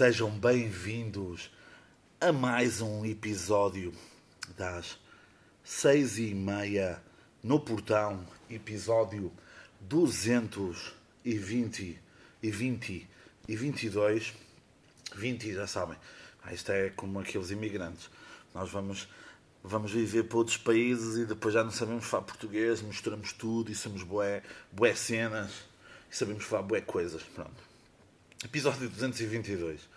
[0.00, 1.50] Sejam bem-vindos
[2.18, 3.92] a mais um episódio
[4.56, 4.98] das
[5.62, 7.02] seis e meia
[7.42, 9.30] no portão, episódio
[9.82, 11.98] 220
[12.42, 13.06] e 20
[13.46, 14.32] e 22.
[15.16, 15.98] 20 já sabem,
[16.44, 18.08] ah, isto é como aqueles imigrantes.
[18.54, 19.06] Nós vamos,
[19.62, 23.74] vamos viver para outros países e depois já não sabemos falar português, misturamos tudo e
[23.74, 24.42] somos bué,
[24.72, 25.52] bué cenas
[26.10, 27.22] e sabemos falar bué coisas.
[27.22, 27.68] Pronto.
[28.42, 29.89] Episódio 222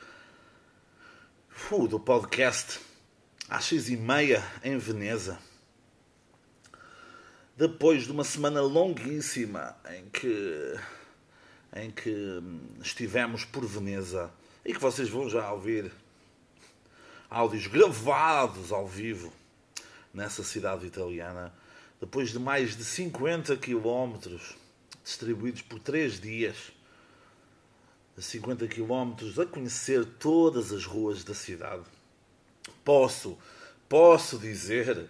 [1.72, 2.80] uh, do podcast
[3.50, 5.40] às seis e meia em Veneza.
[7.56, 10.76] Depois de uma semana longuíssima em que,
[11.76, 12.42] em que
[12.82, 14.32] estivemos por Veneza
[14.66, 15.92] e que vocês vão já ouvir
[17.30, 19.32] áudios gravados ao vivo
[20.14, 21.54] nessa cidade italiana,
[22.00, 24.56] depois de mais de 50 quilómetros
[25.04, 26.72] distribuídos por três dias
[28.18, 31.84] a 50 km a conhecer todas as ruas da cidade.
[32.84, 33.38] Posso,
[33.90, 35.10] posso dizer,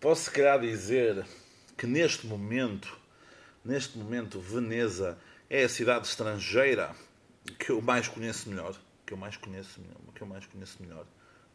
[0.00, 1.24] posso calhar dizer
[1.76, 2.96] que neste momento,
[3.64, 6.94] neste momento, Veneza é a cidade estrangeira
[7.58, 9.80] que eu mais conheço melhor, que eu mais conheço,
[10.14, 11.06] que eu mais conheço melhor.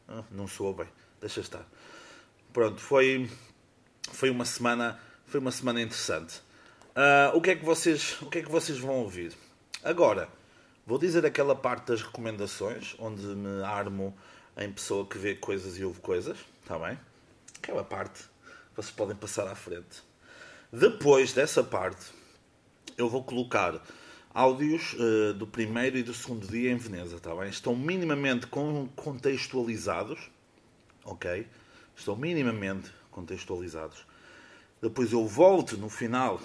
[0.08, 0.88] Ah, não sou bem,
[1.20, 1.68] deixa estar.
[2.54, 3.30] Pronto, foi
[4.12, 6.42] foi uma semana, foi uma semana interessante.
[6.96, 9.34] Uh, o que é que vocês, o que é que vocês vão ouvir?
[9.84, 10.30] Agora,
[10.88, 14.16] Vou dizer aquela parte das recomendações, onde me armo
[14.56, 17.00] em pessoa que vê coisas e ouve coisas, está bem?
[17.58, 18.24] Aquela parte
[18.76, 20.04] vocês podem passar à frente.
[20.72, 22.12] Depois dessa parte,
[22.98, 23.82] eu vou colocar
[24.32, 27.50] áudios uh, do primeiro e do segundo dia em Veneza, está bem?
[27.50, 28.46] Estão minimamente
[28.96, 30.30] contextualizados,
[31.04, 31.48] ok?
[31.96, 34.06] Estão minimamente contextualizados.
[34.80, 36.40] Depois eu volto no final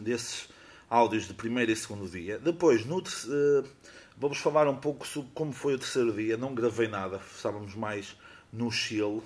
[0.00, 0.48] desses
[0.88, 2.38] áudios de primeiro e segundo dia.
[2.38, 3.68] Depois, no uh,
[4.16, 6.36] vamos falar um pouco sobre como foi o terceiro dia.
[6.36, 8.16] Não gravei nada, estávamos mais
[8.52, 9.22] no Chile.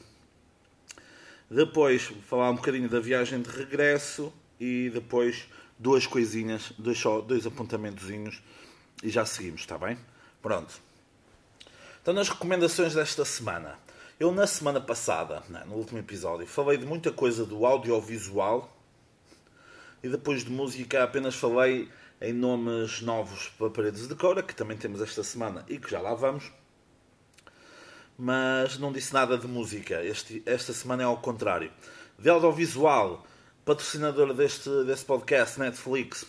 [1.50, 5.48] Depois, falar um bocadinho da viagem de regresso e depois
[5.78, 8.42] duas coisinhas, dois, só, dois apontamentozinhos
[9.02, 9.98] e já seguimos, está bem?
[10.42, 10.80] Pronto.
[12.02, 13.78] Então, nas recomendações desta semana.
[14.18, 18.70] Eu, na semana passada, né, no último episódio, falei de muita coisa do audiovisual
[20.02, 21.88] e depois de música apenas falei
[22.20, 26.00] em nomes novos para Paredes de Cora, que também temos esta semana e que já
[26.00, 26.52] lá vamos.
[28.18, 30.04] Mas não disse nada de música.
[30.04, 31.72] Este, esta semana é ao contrário.
[32.18, 33.26] De audiovisual,
[33.64, 36.26] patrocinador deste, deste podcast, Netflix,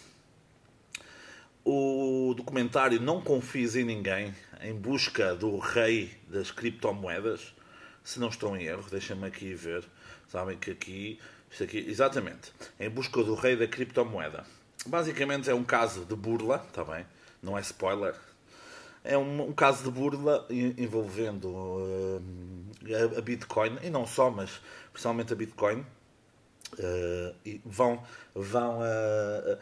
[1.66, 7.54] o documentário Não Confies em Ninguém, em busca do rei das criptomoedas.
[8.04, 9.84] Se não estou em erro, deixem-me aqui ver.
[10.28, 11.20] Sabem que aqui
[11.52, 12.54] isto aqui, exatamente.
[12.80, 14.46] Em busca do rei da criptomoeda.
[14.86, 17.06] Basicamente é um caso de burla, está bem?
[17.44, 18.16] Não é spoiler.
[19.04, 22.22] É um, um caso de burla envolvendo uh,
[23.18, 24.62] a, Bitcoin, e não só, mas
[24.94, 25.86] principalmente a Bitcoin.
[26.74, 28.02] Uh, e vão,
[28.34, 29.58] vão uh,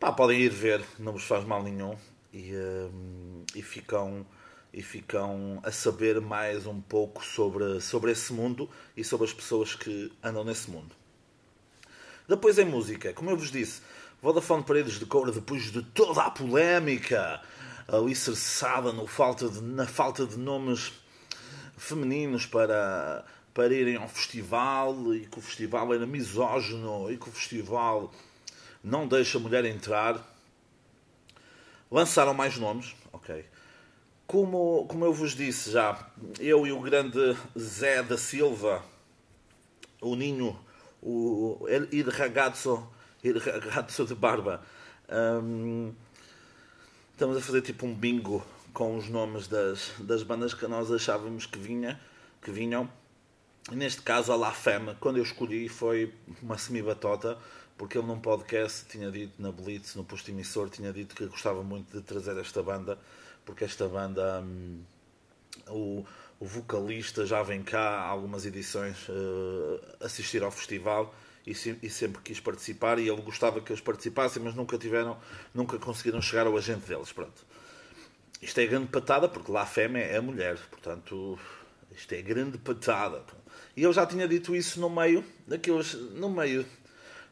[0.00, 1.96] pá, podem ir ver, não vos faz mal nenhum.
[2.34, 2.52] E,
[3.54, 4.26] e ficam
[4.72, 9.74] e ficam a saber mais um pouco sobre, sobre esse mundo e sobre as pessoas
[9.74, 10.97] que andam nesse mundo.
[12.28, 13.80] Depois em música, como eu vos disse,
[14.20, 17.40] Vodafone Paredes de Coura, depois de toda a polémica
[17.88, 20.92] alicerçada no falta de, na falta de nomes
[21.78, 23.24] femininos para,
[23.54, 28.12] para irem ao festival e que o festival era misógino e que o festival
[28.84, 30.22] não deixa a mulher entrar.
[31.90, 33.42] Lançaram mais nomes, ok.
[34.26, 38.84] Como, como eu vos disse já, eu e o grande Zé da Silva,
[39.98, 40.67] o Ninho
[41.02, 42.88] o Il Ragazzo,
[43.22, 44.62] Il Ragazzo de Barba.
[45.10, 45.92] Um,
[47.12, 51.46] estamos a fazer tipo um bingo com os nomes das, das bandas que nós achávamos
[51.46, 52.00] que, vinha,
[52.42, 52.88] que vinham.
[53.70, 57.38] Neste caso, a La Femme, quando eu escolhi, foi uma semi-batota,
[57.76, 61.62] porque ele num podcast tinha dito, na Blitz, no posto emissor, tinha dito que gostava
[61.62, 62.98] muito de trazer esta banda,
[63.44, 64.80] porque esta banda, hum,
[65.68, 66.04] o,
[66.40, 71.12] o vocalista já vem cá algumas edições uh, assistir ao festival
[71.46, 75.18] e, e, sempre quis participar e ele gostava que eles participassem, mas nunca tiveram,
[75.52, 77.10] nunca conseguiram chegar ao agente deles.
[77.10, 77.44] Pronto.
[78.40, 81.38] Isto é grande patada, porque lá a fêmea é a mulher, portanto,
[81.90, 83.24] isto é grande patada.
[83.76, 86.64] E eu já tinha dito isso no meio daqueles, no meio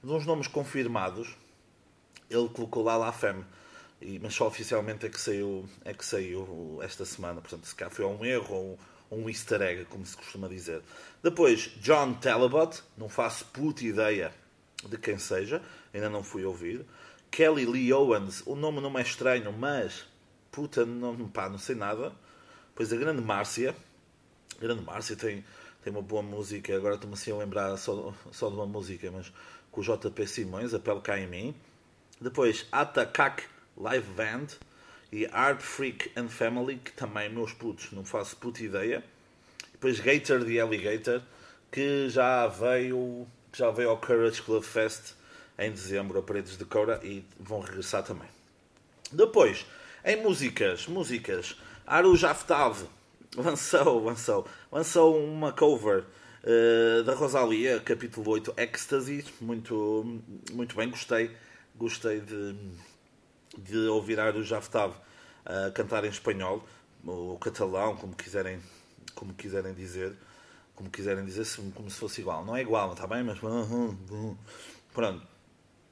[0.03, 1.37] de uns nomes confirmados,
[2.29, 3.47] ele colocou lá lá a fêmea.
[4.01, 7.41] E, mas só oficialmente é que saiu, é que saiu esta semana.
[7.41, 8.79] Portanto, se cá foi um erro ou
[9.11, 10.83] um easter egg, como se costuma dizer.
[11.23, 14.33] Depois, John Talabot, não faço puta ideia
[14.89, 15.63] de quem seja,
[15.93, 16.85] ainda não fui ouvir.
[17.31, 20.07] Kelly Lee Owens, o nome não é estranho, mas
[20.51, 22.13] puta, não, pá, não sei nada.
[22.69, 23.75] Depois a Grande Márcia.
[24.57, 25.45] A Grande Márcia tem,
[25.83, 29.33] tem uma boa música, agora estou-me assim a lembrar só, só de uma música, mas
[29.71, 31.55] com o JP Simões, Apelo Cá em Mim.
[32.21, 33.45] Depois Atacak
[33.77, 34.47] Live Band
[35.13, 39.05] e Art Freak and Family, que também meus putos, não faço puta ideia.
[39.73, 41.23] Depois Gator the Alligator,
[41.71, 45.15] que já veio, já veio ao Courage Club Fest
[45.59, 48.29] em dezembro a Paredes de Coura e vão regressar também.
[49.13, 49.65] Depois,
[50.05, 51.57] em músicas, músicas,
[51.87, 52.87] Aru Jaftav
[53.37, 56.05] lançou, lançou, lançou uma cover
[56.45, 60.21] uh, da Rosalia, capítulo 8, Ecstasy, muito,
[60.53, 61.31] muito bem, gostei,
[61.77, 62.57] gostei de,
[63.59, 66.67] de ouvir Aru Jaftav uh, cantar em espanhol,
[67.05, 68.61] ou catalão, como quiserem,
[69.15, 70.13] como quiserem dizer,
[70.75, 72.45] como quiserem dizer, como se fosse igual.
[72.45, 73.39] Não é igual, está bem, mas
[74.93, 75.27] pronto.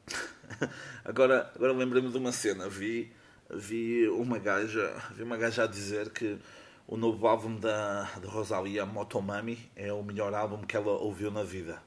[1.04, 2.68] agora, agora lembrei-me de uma cena.
[2.68, 3.12] Vi,
[3.50, 6.38] vi uma gaja, vi uma gaja a dizer que
[6.86, 11.42] o novo álbum da, da Rosalia, Motomami, é o melhor álbum que ela ouviu na
[11.42, 11.82] vida.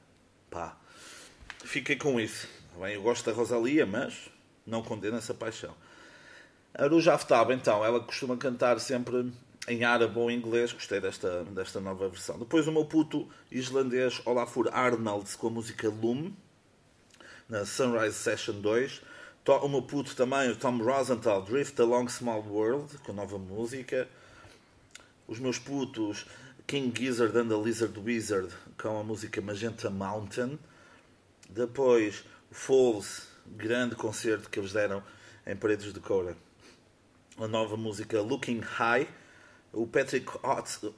[0.50, 0.76] Pá,
[1.64, 2.48] fiquei com isso.
[2.80, 4.28] Bem, eu gosto da Rosalia, mas
[4.68, 5.74] não condeno essa paixão.
[6.74, 9.32] A Ruja Aftab, então, ela costuma cantar sempre
[9.66, 10.72] em árabe ou em inglês.
[10.72, 12.38] Gostei desta, desta nova versão.
[12.38, 16.36] Depois o meu puto islandês Olafur Arnalds com a música Lume
[17.48, 19.02] na Sunrise Session 2.
[19.62, 24.06] O meu puto também, o Tom Rosenthal, Drift Along Small World, com nova música.
[25.26, 26.26] Os meus putos,
[26.66, 30.58] King Gizzard and the Lizard Wizard, com a música Magenta Mountain.
[31.48, 35.02] Depois, Falls, grande concerto que eles deram
[35.46, 36.36] em Paredes de Coura.
[37.38, 39.08] A nova música Looking High.
[39.70, 40.94] O Patrick Hodson,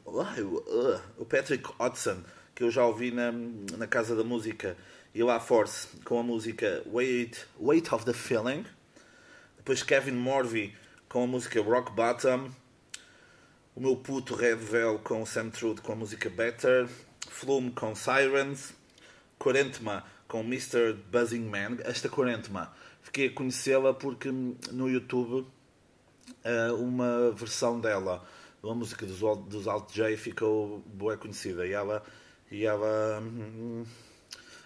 [1.18, 2.22] o Patrick Hodson
[2.60, 4.76] que eu já ouvi na, na Casa da Música
[5.14, 8.66] e lá Force com a música Weight, Weight of the Feeling.
[9.56, 10.74] Depois Kevin Morvey
[11.08, 12.50] com a música Rock Bottom.
[13.74, 16.86] O meu puto Red Veil com Sam Trude com a música Better.
[17.30, 18.74] Flume com Sirens.
[19.38, 20.94] Quarentma com Mr.
[21.10, 21.78] Buzzing Man.
[21.84, 22.72] Esta Quarentma
[23.02, 25.44] fiquei a conhecê-la porque no YouTube
[26.44, 28.24] eh, uma versão dela,
[28.62, 29.18] uma música dos,
[29.48, 32.02] dos Alt J ficou boa conhecida e ela,
[32.48, 33.84] e ela hum,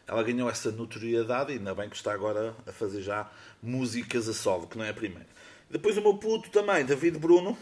[0.07, 3.31] ela ganhou essa notoriedade e ainda bem que está agora a fazer já
[3.63, 5.29] músicas a solo, que não é a primeira.
[5.71, 7.57] Depois o meu puto também, David Bruno,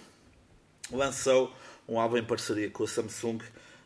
[0.91, 1.55] lançou
[1.89, 3.39] um álbum em parceria com a Samsung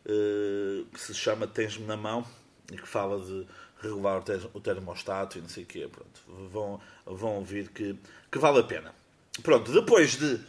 [0.07, 2.27] eh, que se chama Tens-me na Mão
[2.73, 3.47] e que fala de
[3.81, 4.23] regular
[4.55, 5.89] o termostato e não sei o quê.
[5.91, 7.99] Pronto, vão, vão ouvir que,
[8.31, 8.95] que vale a pena.
[9.43, 10.41] Pronto, depois de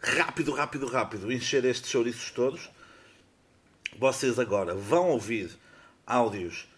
[0.00, 2.70] rápido, rápido, rápido encher estes chouriços todos,
[3.98, 5.50] vocês agora vão ouvir
[6.06, 6.68] áudios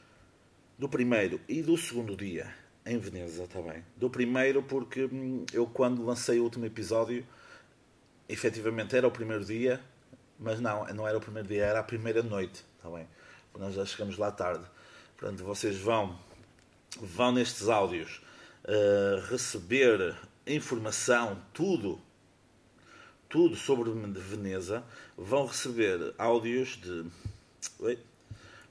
[0.79, 2.53] do primeiro e do segundo dia
[2.85, 3.85] em Veneza também.
[3.97, 7.27] Do primeiro porque hum, eu quando lancei o último episódio,
[8.29, 9.81] efetivamente era o primeiro dia,
[10.39, 13.09] mas não, não era o primeiro dia, era a primeira noite, está bem?
[13.57, 14.65] Nós já chegamos lá tarde.
[15.17, 16.19] Portanto, vocês vão,
[17.01, 18.21] vão nestes áudios
[18.65, 20.17] uh, receber
[20.47, 22.01] informação, tudo,
[23.29, 24.85] tudo sobre Veneza.
[25.17, 27.07] Vão receber áudios de.
[27.79, 27.99] Oi?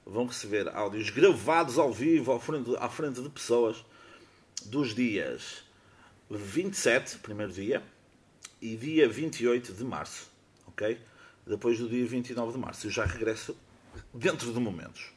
[0.06, 3.84] vão receber áudios gravados ao vivo à frente, à frente de pessoas
[4.66, 5.64] dos dias
[6.30, 7.82] 27, primeiro dia,
[8.60, 10.30] e dia 28 de março,
[10.66, 10.98] ok?
[11.46, 12.86] Depois do dia 29 de março.
[12.86, 13.56] Eu já regresso
[14.12, 15.12] dentro de momentos.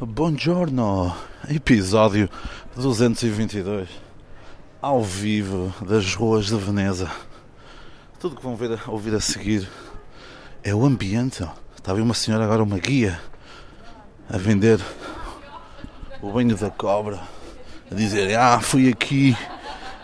[0.00, 1.12] Buongiorno,
[1.48, 2.30] episódio
[2.76, 3.88] 222,
[4.80, 7.10] ao vivo das ruas de Veneza.
[8.20, 9.68] Tudo que vão ver, ouvir a seguir
[10.62, 11.44] é o ambiente
[11.76, 13.20] Estava uma senhora agora, uma guia,
[14.30, 14.78] a vender
[16.22, 17.18] o banho da cobra,
[17.90, 19.36] a dizer, ah, fui aqui,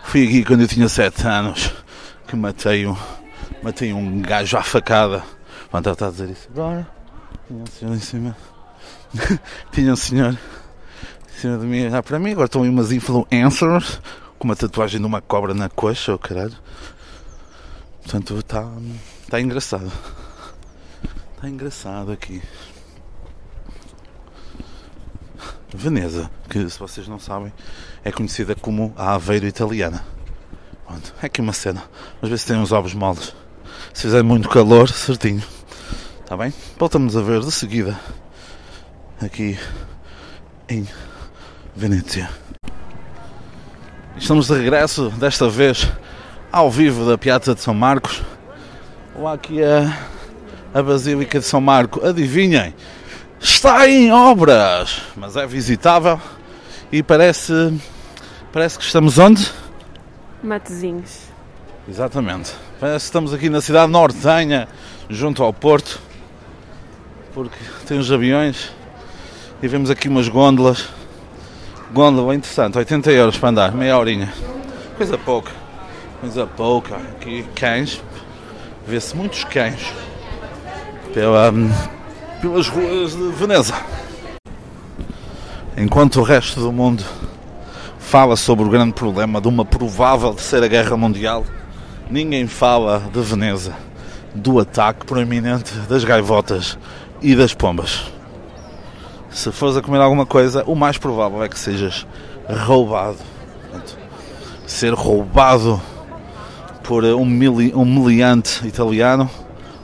[0.03, 1.73] fui aqui quando eu tinha 7 anos,
[2.27, 2.97] que matei um,
[3.63, 5.23] matei um gajo à facada.
[5.71, 6.49] Pronto, a dizer isso.
[6.51, 6.85] Agora,
[7.47, 8.37] tinha um senhor em cima,
[9.73, 10.39] tinha um senhor
[11.35, 14.01] em cima de mim, ah, para mim, agora estão aí umas influencers
[14.39, 16.55] com uma tatuagem de uma cobra na coxa, oh, caralho.
[18.03, 18.69] Portanto, está,
[19.23, 19.91] está engraçado.
[21.35, 22.43] Está engraçado aqui.
[25.75, 27.53] Veneza, que se vocês não sabem,
[28.05, 30.05] é conhecida como a Aveiro Italiana.
[30.87, 31.83] Pronto, é aqui uma cena.
[32.21, 33.35] Vamos ver se tem uns ovos moles.
[33.93, 35.43] Se fizer muito calor, certinho.
[36.21, 36.55] Está bem?
[36.79, 37.99] Voltamos a ver de seguida
[39.25, 39.59] aqui
[40.69, 40.87] em
[41.75, 42.31] Venécia.
[44.17, 45.91] Estamos de regresso, desta vez
[46.53, 48.23] ao vivo da Piazza de São Marcos.
[49.17, 50.15] Lá aqui a
[50.75, 52.75] a Basílica de São Marco, adivinhem,
[53.41, 56.21] está em obras, mas é visitável
[56.91, 57.81] e parece,
[58.53, 59.49] parece que estamos onde?
[60.43, 61.29] Matezinhos.
[61.89, 62.53] Exatamente.
[62.81, 64.67] Parece que estamos aqui na cidade nortenha,
[65.09, 66.01] junto ao Porto,
[67.33, 68.73] porque tem os aviões
[69.65, 70.91] e vemos aqui umas gôndolas.
[71.91, 74.31] Gôndola interessante, 80 euros para andar, meia horinha.
[74.95, 75.51] Coisa pouca,
[76.21, 76.97] coisa pouca.
[76.97, 78.03] Aqui cães,
[78.87, 79.91] vê-se muitos cães
[81.15, 81.51] pela,
[82.43, 83.75] pelas ruas de Veneza.
[85.79, 87.03] Enquanto o resto do mundo
[87.99, 91.43] fala sobre o grande problema de uma provável terceira guerra mundial,
[92.11, 93.75] ninguém fala de Veneza,
[94.35, 96.77] do ataque proeminente das gaivotas
[97.23, 98.14] e das pombas.
[99.35, 102.07] Se fores a comer alguma coisa, o mais provável é que sejas
[102.49, 103.19] roubado.
[103.63, 103.99] Portanto,
[104.65, 105.83] ser roubado
[106.85, 109.29] por um, mili, um miliante italiano,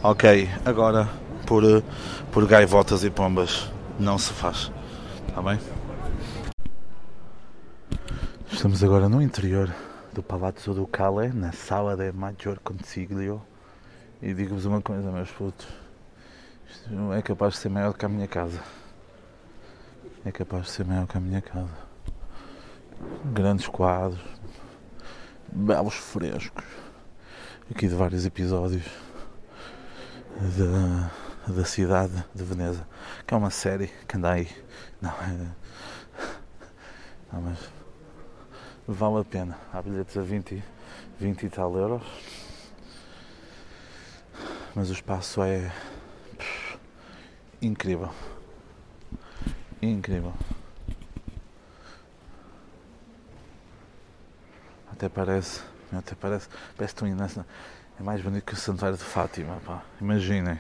[0.05, 1.09] ok, agora
[1.47, 1.65] por,
[2.31, 4.71] por gaivotas e pombas não se faz.
[5.27, 5.59] Está bem?
[8.53, 9.69] Estamos agora no interior
[10.13, 13.43] do Palazzo Ducale, na sala de Maggior Consiglio.
[14.23, 15.67] E digo-vos uma coisa, meus putos:
[16.71, 18.61] isto é capaz de ser maior que a minha casa.
[20.23, 21.71] É capaz de ser maior que a minha casa.
[23.33, 24.21] Grandes quadros,
[25.51, 26.65] belos frescos,
[27.71, 28.85] aqui de vários episódios
[30.39, 31.11] da,
[31.51, 32.87] da cidade de Veneza,
[33.27, 34.49] que é uma série que anda aí.
[35.01, 35.57] Não, é.
[37.33, 37.59] Não, mas
[38.87, 39.57] vale a pena.
[39.73, 40.63] Há bilhetes a 20,
[41.19, 42.03] 20 e tal euros.
[44.75, 45.73] Mas o espaço é
[46.37, 46.79] pff,
[47.63, 48.11] incrível.
[49.83, 50.35] Incrível.
[54.93, 57.09] Até parece, até parece, parece tão.
[57.09, 59.83] É mais bonito que o Santuário de Fátima, pá.
[60.01, 60.59] Imaginem,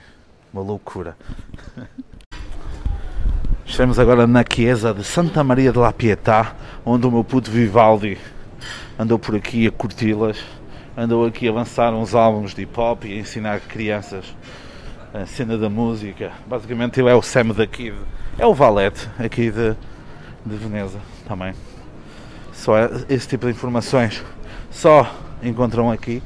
[0.52, 1.16] uma loucura.
[3.66, 8.18] Estamos agora na Chiesa de Santa Maria de la Pietà, onde o meu puto Vivaldi
[8.98, 10.42] andou por aqui a curti-las,
[10.96, 14.34] andou aqui a lançar uns álbuns de hip hop e a ensinar crianças
[15.12, 16.32] a cena da música.
[16.46, 17.92] Basicamente, ele é o Sam daqui,
[18.40, 19.76] é o Valete aqui de,
[20.46, 21.52] de Veneza também.
[22.52, 24.24] Só é esse tipo de informações
[24.70, 25.06] só
[25.42, 26.22] encontram aqui.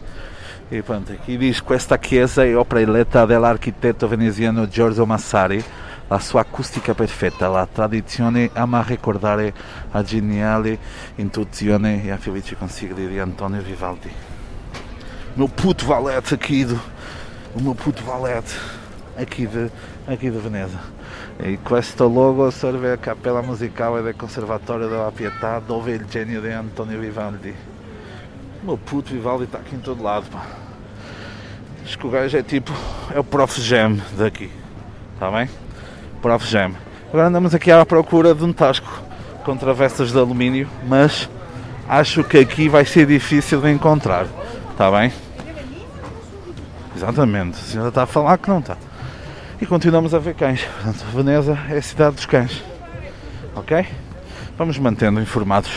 [0.71, 5.63] E pronto, aqui diz questa chiesa è opera eletta dell'architetto veneziano Giorgio Massari
[6.09, 9.53] la sua acustica perfetta, la tradizione ama ricordare
[9.91, 10.79] a geniale
[11.17, 14.11] intuizione e a felice consigli di Antonio Vivaldi.
[15.35, 16.81] Meu puto valete aqui do.
[17.55, 18.55] O meu puto valete
[19.17, 19.71] aqui de,
[20.07, 20.79] aqui de Veneza.
[21.39, 26.51] E questo logo serve a capella musicale del Conservatorio della Pietà dove il genio di
[26.51, 27.55] Antonio Vivaldi.
[28.63, 30.43] O meu puto Vivaldi está aqui em todo lado, pá.
[31.85, 32.73] Acho que o gajo é tipo.
[33.13, 34.51] É o Prof Jam daqui.
[35.15, 35.49] Está bem?
[36.23, 36.73] Prof Jam.
[37.09, 39.03] Agora andamos aqui à procura de um tasco
[39.45, 41.29] com travessas de alumínio, mas
[41.89, 44.27] acho que aqui vai ser difícil de encontrar.
[44.71, 45.13] Está bem?
[46.97, 47.59] Exatamente.
[47.59, 48.77] A senhora está a falar que não está.
[49.65, 50.63] E continuamos a ver cães.
[50.63, 52.63] Portanto, Veneza é a cidade dos cães.
[53.57, 53.87] Ok?
[54.59, 55.71] Vamos mantendo informados.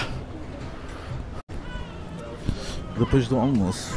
[3.00, 3.96] Depois do almoço,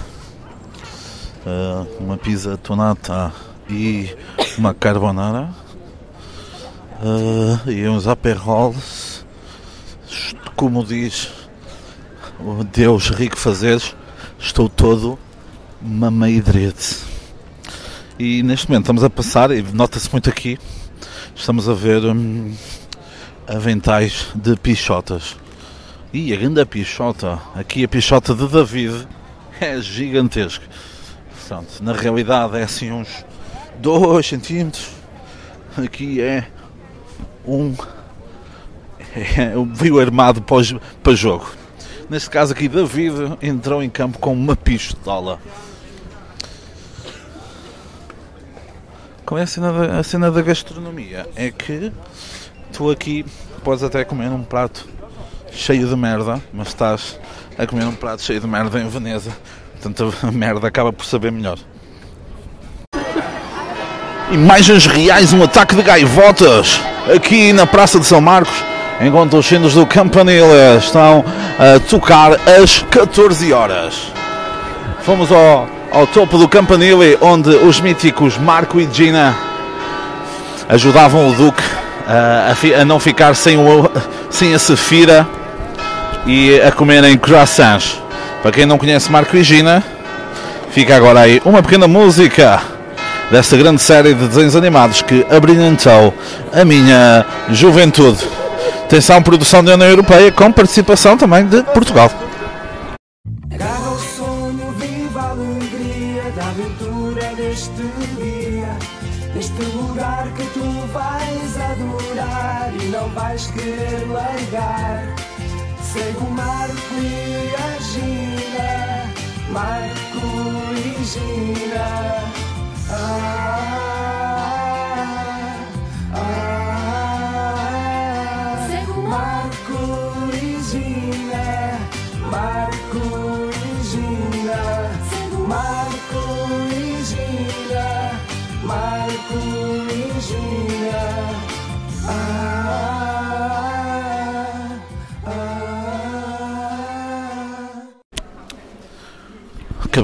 [1.44, 3.32] uh, uma pizza tonata
[3.68, 4.16] e
[4.56, 5.52] uma carbonara
[7.02, 9.26] uh, e uns aperrols,
[10.54, 11.32] como diz
[12.38, 13.97] o Deus rico fazeres,
[14.38, 15.18] estou todo
[15.82, 17.09] mameidrede.
[18.22, 20.58] E neste momento estamos a passar, e nota-se muito aqui,
[21.34, 22.54] estamos a ver hum,
[23.48, 25.38] aventais de pichotas.
[26.12, 29.08] E a grande pichota, aqui a pichota de David
[29.58, 30.66] é gigantesca.
[31.30, 33.24] Portanto, na realidade é assim uns
[33.78, 34.90] 2 centímetros.
[35.78, 36.46] Aqui é
[37.46, 37.74] um
[39.16, 41.50] é viu armado para, para jogo.
[42.10, 45.40] Neste caso aqui, David entrou em campo com uma pistola.
[49.30, 51.25] Qual é a cena da, a cena da gastronomia?
[51.37, 51.92] É que
[52.72, 53.25] tu aqui
[53.62, 54.88] podes até comer um prato
[55.52, 57.16] cheio de merda, mas estás
[57.56, 59.30] a comer um prato cheio de merda em Veneza.
[59.75, 61.58] Portanto, a merda acaba por saber melhor.
[64.32, 66.80] Imagens reais, um ataque de gaivotas
[67.14, 68.64] aqui na Praça de São Marcos,
[69.00, 71.25] enquanto os sinos do Campanile estão
[71.56, 74.12] a tocar às 14 horas.
[75.02, 79.37] Fomos ao, ao topo do Campanile, onde os míticos Marco e Gina
[80.68, 81.62] ajudavam o Duque
[82.06, 83.90] a, a, não ficar sem, o,
[84.30, 85.26] sem a Sefira
[86.26, 88.00] e a comerem croissants.
[88.42, 89.82] Para quem não conhece Marco e Gina,
[90.70, 92.61] fica agora aí uma pequena música
[93.30, 96.14] desta grande série de desenhos animados que abrilhantou
[96.52, 98.26] a minha juventude.
[98.85, 102.11] Atenção, produção da União Europeia com participação também de Portugal.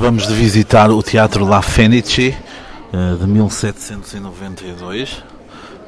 [0.06, 2.32] Acabamos de visitar o Teatro La Fenice
[2.92, 5.24] eh, de 1792.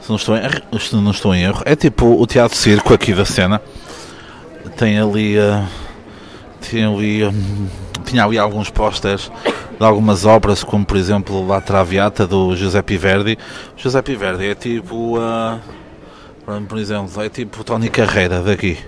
[0.00, 2.92] Se não, estou em, erro- se não estou em erro, é tipo o Teatro Circo
[2.92, 3.62] aqui da cena.
[4.76, 5.62] Tem ali, eh,
[6.68, 7.68] tem ali hum,
[8.04, 9.30] tinha ali alguns pósteres
[9.78, 13.38] de algumas obras, como por exemplo La Traviata do Giuseppe Verdi.
[13.76, 15.60] Giuseppe Verdi é tipo, eh,
[16.68, 18.78] por exemplo, é tipo Tony Carreira daqui.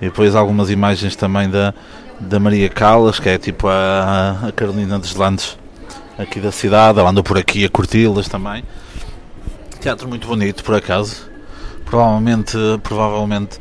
[0.00, 1.74] E depois algumas imagens também da,
[2.20, 5.58] da Maria Callas, que é tipo a, a Carolina dos Landes
[6.18, 6.98] aqui da cidade.
[6.98, 8.64] Ela andou por aqui a curti-las também.
[9.80, 11.28] Teatro muito bonito, por acaso.
[11.84, 13.58] Provavelmente, provavelmente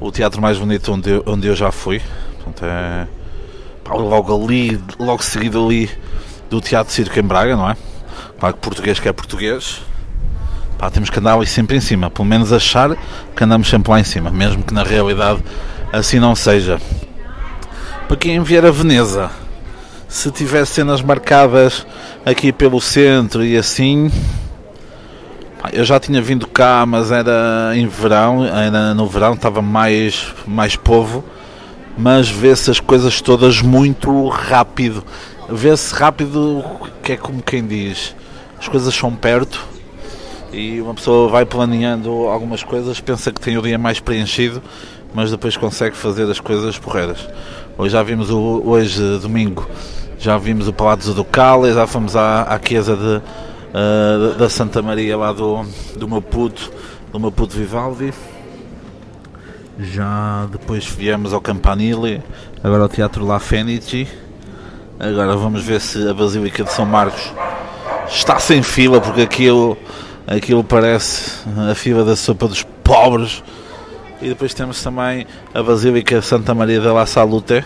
[0.00, 2.00] o teatro mais bonito onde eu, onde eu já fui.
[2.36, 3.06] Portanto, é
[3.84, 5.90] pá, logo ali, logo seguido ali
[6.50, 7.76] do Teatro Circo em Braga, não é?
[8.38, 9.82] Claro que português que é português.
[10.78, 12.96] Pá, temos que andar ali sempre em cima, pelo menos achar
[13.34, 15.42] que andamos sempre lá em cima, mesmo que na realidade
[15.92, 16.80] assim não seja.
[18.08, 19.30] Para quem vier a Veneza,
[20.08, 21.86] se tiver cenas marcadas
[22.24, 24.10] aqui pelo centro e assim,
[25.74, 30.74] eu já tinha vindo cá, mas era em verão, era no verão, estava mais, mais
[30.74, 31.22] povo,
[31.98, 35.04] mas vê-se as coisas todas muito rápido.
[35.50, 36.64] Vê-se rápido,
[37.02, 38.16] que é como quem diz,
[38.58, 39.62] as coisas são perto
[40.50, 44.62] e uma pessoa vai planeando algumas coisas, pensa que tem o dia mais preenchido,
[45.12, 47.28] mas depois consegue fazer as coisas porreiras.
[47.80, 49.64] Hoje já vimos o hoje domingo,
[50.18, 53.22] já vimos o Palácio do Cala, já fomos à, à Chiesa de,
[53.72, 55.64] ah, da Santa Maria lá do,
[55.96, 56.72] do meu puto,
[57.12, 58.12] do meu puto Vivaldi.
[59.78, 62.20] Já depois viemos ao Campanile,
[62.64, 64.08] agora ao Teatro La Fenice.
[64.98, 67.32] Agora vamos ver se a Basílica de São Marcos
[68.08, 69.78] está sem fila, porque aquilo,
[70.26, 73.40] aquilo parece a fila da sopa dos pobres.
[74.20, 77.64] E depois temos também a Basílica Santa Maria de la Salute,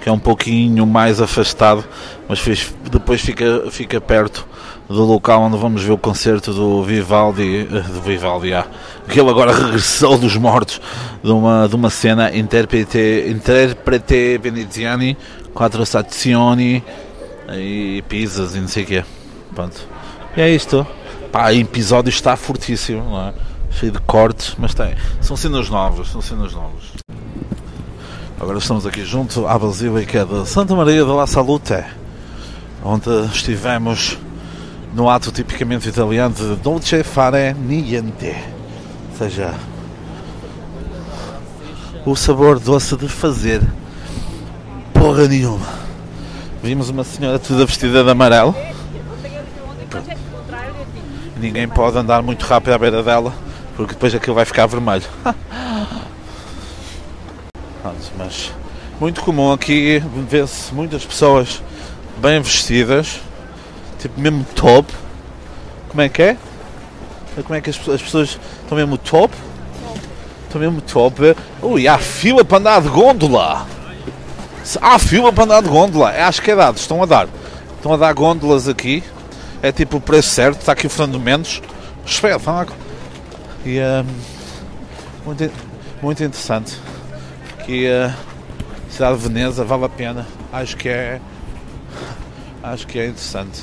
[0.00, 1.84] que é um pouquinho mais afastado,
[2.28, 4.46] mas fiz- depois fica, fica perto
[4.88, 8.66] do local onde vamos ver o concerto do Vivaldi, eh, do Vivaldi, ah,
[9.08, 10.80] que ele agora regressou dos mortos
[11.22, 15.16] de uma, de uma cena Interprete, Interprete Veneziani,
[15.52, 16.82] Quattro Stazioni
[17.52, 19.04] e Pisas e não sei o quê.
[19.54, 19.76] Pronto.
[20.36, 20.86] E é isto.
[21.32, 23.32] Pá, o episódio está fortíssimo, não é?
[23.70, 24.94] Cheio de cortes, mas tem.
[25.20, 26.84] São cenas novas, são cenas novas.
[28.40, 31.84] Agora estamos aqui junto à Basílica de Santa Maria de la Salute,
[32.84, 34.16] onde estivemos
[34.94, 38.34] no ato tipicamente italiano de dolce fare niente,
[39.10, 39.54] ou seja,
[42.06, 43.60] o sabor doce de fazer
[44.94, 45.66] porra nenhuma.
[46.62, 48.54] Vimos uma senhora toda vestida de amarelo,
[51.36, 53.32] ninguém pode andar muito rápido à beira dela,
[53.78, 55.04] porque depois aquilo vai ficar vermelho.
[58.18, 58.50] Mas
[59.00, 61.62] muito comum aqui vê-se muitas pessoas
[62.16, 63.20] bem vestidas,
[64.00, 64.92] tipo mesmo top.
[65.88, 66.36] Como é que é?
[67.44, 69.32] Como é que as, pessoas- as pessoas estão mesmo top?
[70.44, 71.36] Estão mesmo top.
[71.62, 73.64] Ui, há fila para andar de gôndola!
[74.82, 76.12] Há fila para andar de gôndola!
[76.12, 77.28] É às que idades estão a dar?
[77.76, 79.04] Estão a dar gôndolas aqui.
[79.62, 80.58] É tipo o preço certo.
[80.58, 81.62] Está aqui o Fernando Mendes.
[82.04, 82.87] Espetáculo.
[83.64, 84.04] E hum,
[85.24, 85.50] muito,
[86.02, 86.78] muito interessante.
[87.64, 88.14] Que a
[88.90, 90.26] cidade de Veneza vale a pena.
[90.52, 91.20] Acho que é.
[92.62, 93.62] Acho que é interessante.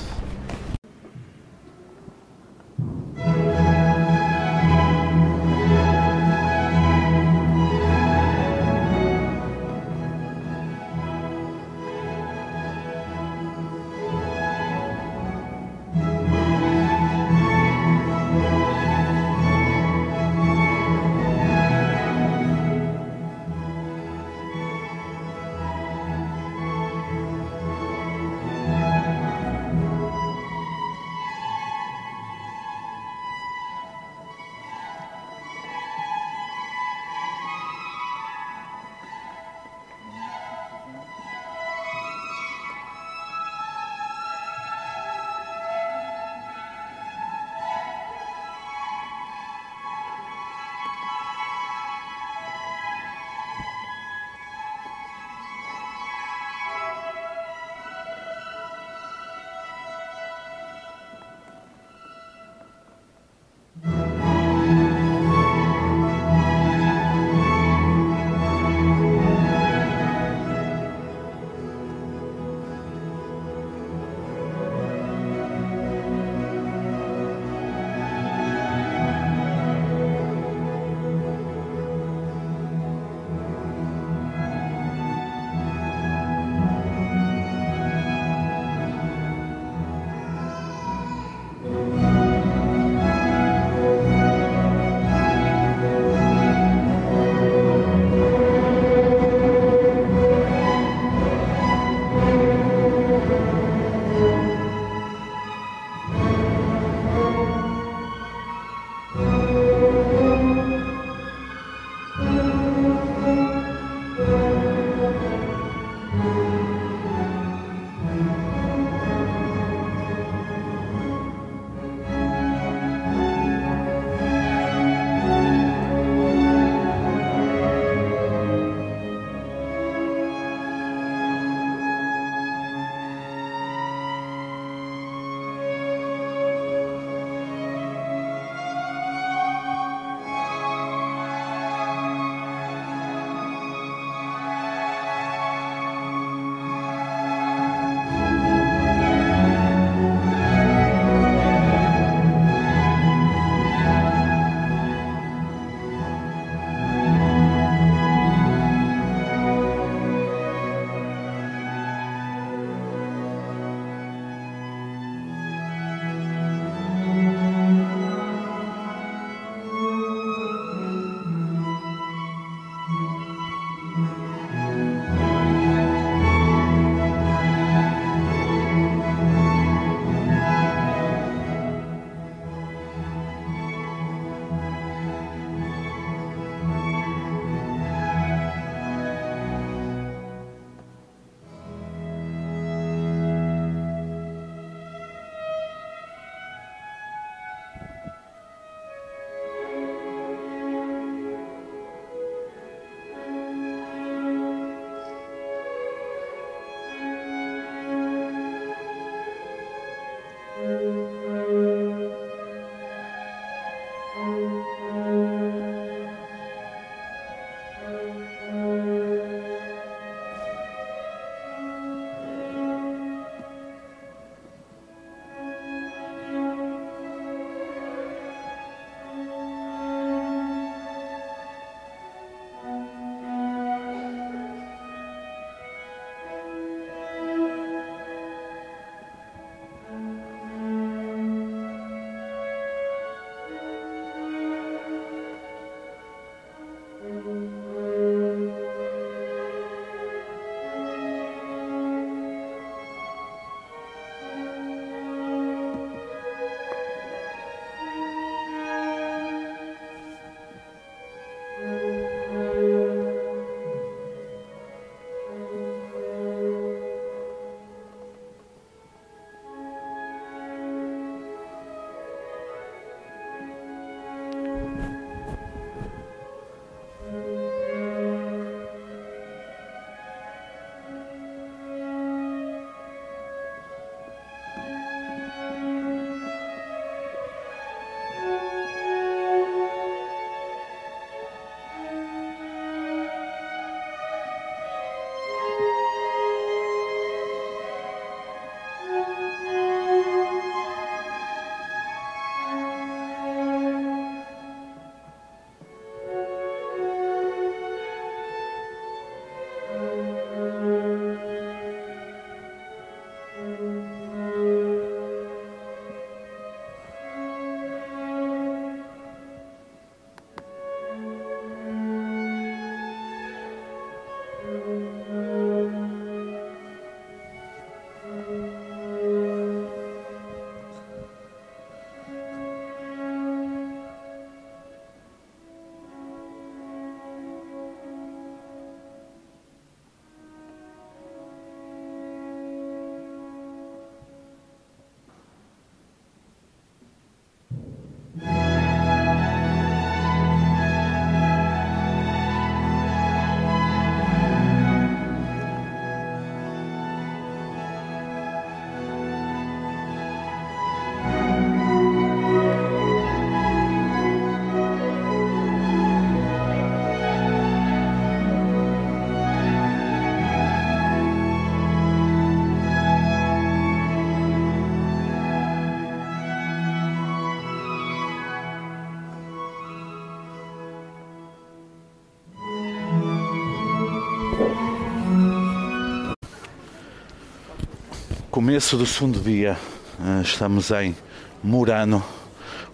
[388.45, 389.57] Começo do segundo dia.
[389.99, 390.95] Uh, estamos em
[391.43, 392.05] Murano,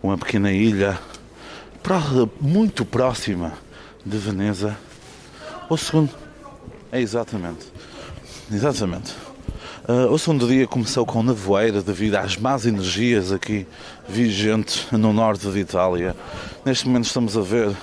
[0.04, 1.00] uma pequena ilha
[2.42, 3.54] muito próxima
[4.06, 4.78] de Veneza.
[5.70, 6.10] O segundo.
[6.92, 7.72] É exatamente.
[8.52, 9.14] Exatamente.
[9.88, 13.66] Uh, o segundo dia começou com nevoeiro devido às más energias aqui
[14.10, 16.18] vigentes no norte de Itália.
[16.66, 17.74] Neste momento estamos a ver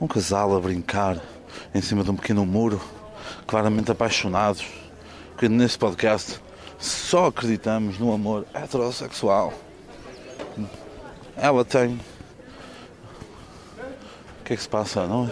[0.00, 1.20] um casal a brincar
[1.74, 2.80] em cima de um pequeno muro,
[3.44, 4.64] claramente apaixonados.
[5.32, 6.40] Porque neste podcast
[6.78, 9.52] só acreditamos no amor heterossexual.
[11.36, 11.98] Ela tem.
[14.40, 15.30] O que é que se passa, não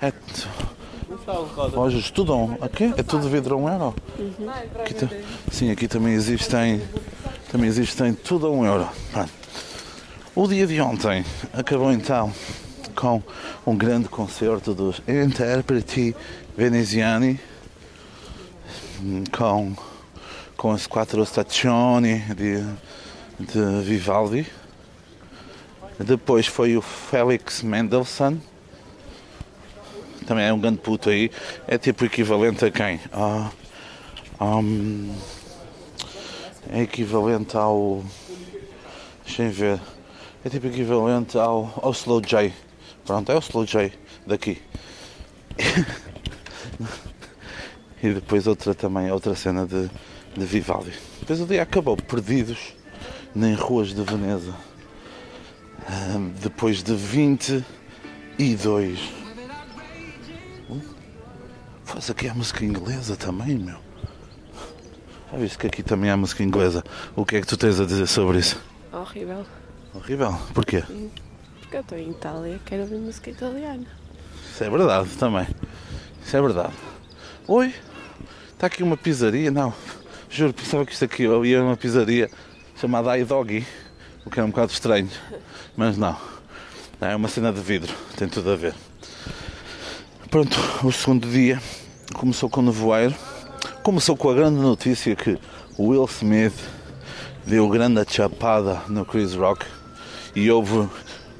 [0.00, 0.08] é?
[0.08, 0.12] É.
[2.14, 2.56] Tudo um.
[2.60, 2.92] Aqui?
[2.96, 3.94] É tudo vidro a um euro?
[4.80, 5.08] Aqui ta-
[5.50, 6.82] Sim, aqui também existem.
[7.50, 8.88] Também existem tudo a um euro.
[10.34, 12.32] O dia de ontem acabou então
[12.94, 13.22] com
[13.66, 16.14] um grande concerto dos Interpreti
[16.56, 17.40] Veneziani
[19.36, 19.74] com,
[20.60, 22.62] com as quatro stazioni de,
[23.38, 24.46] de Vivaldi.
[25.98, 28.38] Depois foi o Félix Mendelssohn.
[30.26, 31.30] Também é um grande puto aí.
[31.66, 33.00] É tipo equivalente a quem?
[33.10, 33.50] Ah,
[34.38, 35.16] hum,
[36.68, 38.04] é equivalente ao.
[39.24, 39.80] Deixem ver.
[40.44, 42.52] É tipo equivalente ao, ao Slow J.
[43.06, 43.90] Pronto, é o Slow J
[44.26, 44.60] daqui.
[48.02, 49.88] e depois outra também, outra cena de,
[50.36, 50.92] de Vivaldi.
[51.20, 52.74] Depois o dia acabou, perdidos
[53.34, 54.54] em ruas de Veneza.
[55.88, 59.00] Ahm, depois de 22.
[60.68, 60.80] Uh,
[61.84, 63.78] Faz aqui a música inglesa também, meu.
[65.32, 66.84] Já viste que aqui também há música inglesa?
[67.16, 68.60] O que é que tu tens a dizer sobre isso?
[68.92, 69.44] Horrível.
[69.94, 70.38] Horrível.
[70.54, 70.82] Porquê?
[71.60, 73.86] Porque eu estou em Itália, quero ouvir música italiana.
[74.52, 75.46] Isso é verdade também.
[76.24, 76.72] Isso é verdade.
[77.46, 77.72] Oi,
[78.52, 79.50] está aqui uma pizzaria?
[79.50, 79.72] Não,
[80.30, 82.30] juro, pensava que isto aqui ia uma pizzaria
[82.80, 83.66] chamada iDoggy,
[84.24, 85.10] o que é um bocado estranho,
[85.76, 86.16] mas não.
[87.00, 88.74] É uma cena de vidro, tem tudo a ver.
[90.30, 91.60] Pronto, o segundo dia
[92.14, 93.14] começou com nevoeiro.
[93.82, 95.38] Começou com a grande notícia que
[95.76, 96.54] o Will Smith
[97.46, 99.66] deu grande chapada no Chris Rock
[100.36, 100.88] e houve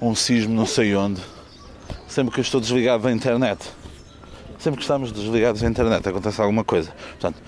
[0.00, 1.20] um sismo não sei onde
[2.10, 3.70] sempre que eu estou desligado da internet.
[4.58, 6.90] Sempre que estamos desligados da internet acontece alguma coisa.
[7.12, 7.40] Portanto,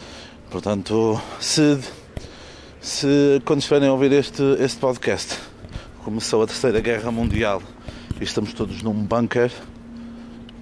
[0.53, 1.81] portanto se,
[2.79, 5.39] se quando estiverem a ouvir este, este podcast
[6.05, 7.63] começou a Terceira Guerra Mundial
[8.21, 9.51] e estamos todos num bunker,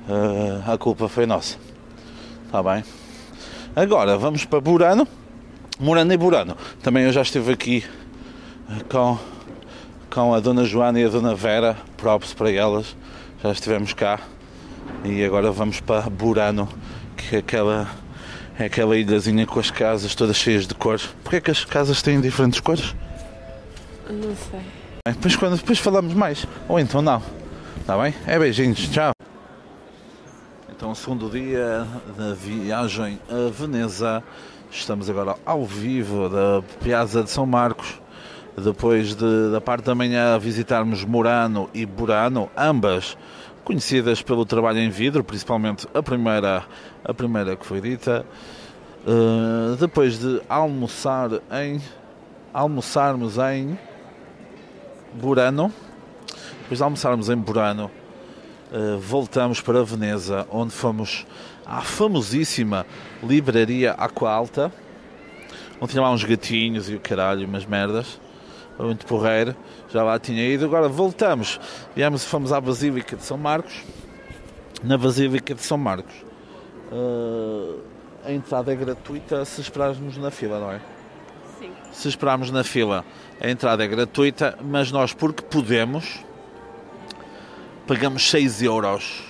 [0.09, 1.59] eh, a culpa foi nossa.
[2.47, 2.85] Está bem?
[3.75, 5.09] Agora vamos para Burano.
[5.79, 6.57] Murano e Burano.
[6.83, 7.85] Também eu já estive aqui
[8.71, 9.19] eh, com,
[10.09, 12.95] com a Dona Joana e a Dona Vera, props para elas.
[13.43, 14.21] Já estivemos cá
[15.05, 16.69] e agora vamos para Burano,
[17.17, 17.91] que é aquela,
[18.61, 21.07] é aquela ilhazinha com as casas todas cheias de cores.
[21.25, 22.95] Porquê é que as casas têm diferentes cores?
[24.09, 24.61] Não sei.
[25.07, 26.47] Bem, Depois, quando, depois falamos mais.
[26.69, 27.23] Ou então não.
[27.81, 28.15] Está bem?
[28.27, 28.89] É beijinhos.
[28.89, 29.13] Tchau.
[30.69, 34.23] Então, segundo dia da viagem a Veneza.
[34.71, 38.00] Estamos agora ao vivo da Piazza de São Marcos.
[38.57, 43.17] Depois de, da parte da manhã visitarmos Murano e Burano, ambas
[43.65, 46.65] conhecidas pelo trabalho em vidro, principalmente a primeira,
[47.05, 48.27] a primeira que foi dita.
[49.07, 51.81] Uh, depois de almoçar em
[52.53, 53.79] almoçarmos em
[55.15, 55.73] Burano,
[56.63, 57.91] depois de almoçarmos em Burano,
[58.73, 61.27] uh, voltamos para Veneza, onde fomos
[61.65, 62.85] à famosíssima
[63.23, 64.73] livraria Aqua Alta,
[65.81, 68.21] onde tinha lá uns gatinhos e o caralho, umas merdas,
[68.87, 69.55] muito porreiro,
[69.89, 70.65] já lá tinha ido.
[70.65, 71.61] Agora voltamos,
[71.95, 73.83] viemos, fomos à Basílica de São Marcos.
[74.83, 76.15] Na Basílica de São Marcos,
[76.91, 77.81] uh,
[78.25, 80.81] a entrada é gratuita se esperarmos na fila, não é?
[81.59, 81.71] Sim.
[81.93, 83.05] se esperarmos na fila,
[83.39, 86.21] a entrada é gratuita, mas nós, porque podemos,
[87.87, 89.23] pagamos 6 euros.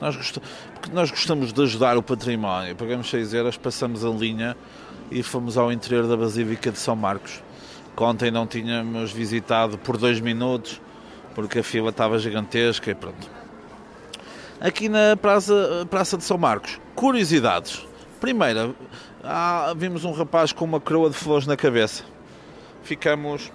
[0.00, 0.38] Nós, gost-
[0.74, 2.74] porque nós gostamos de ajudar o património.
[2.74, 4.56] Pagamos 6 euros, passamos a linha
[5.08, 7.43] e fomos ao interior da Basílica de São Marcos.
[7.96, 10.80] Ontem não tínhamos visitado por dois minutos,
[11.34, 13.30] porque a fila estava gigantesca e pronto.
[14.60, 17.86] Aqui na Praça, Praça de São Marcos, curiosidades.
[18.20, 18.74] Primeira,
[19.22, 22.04] há- vimos um rapaz com uma coroa de flores na cabeça.
[22.82, 23.52] Ficamos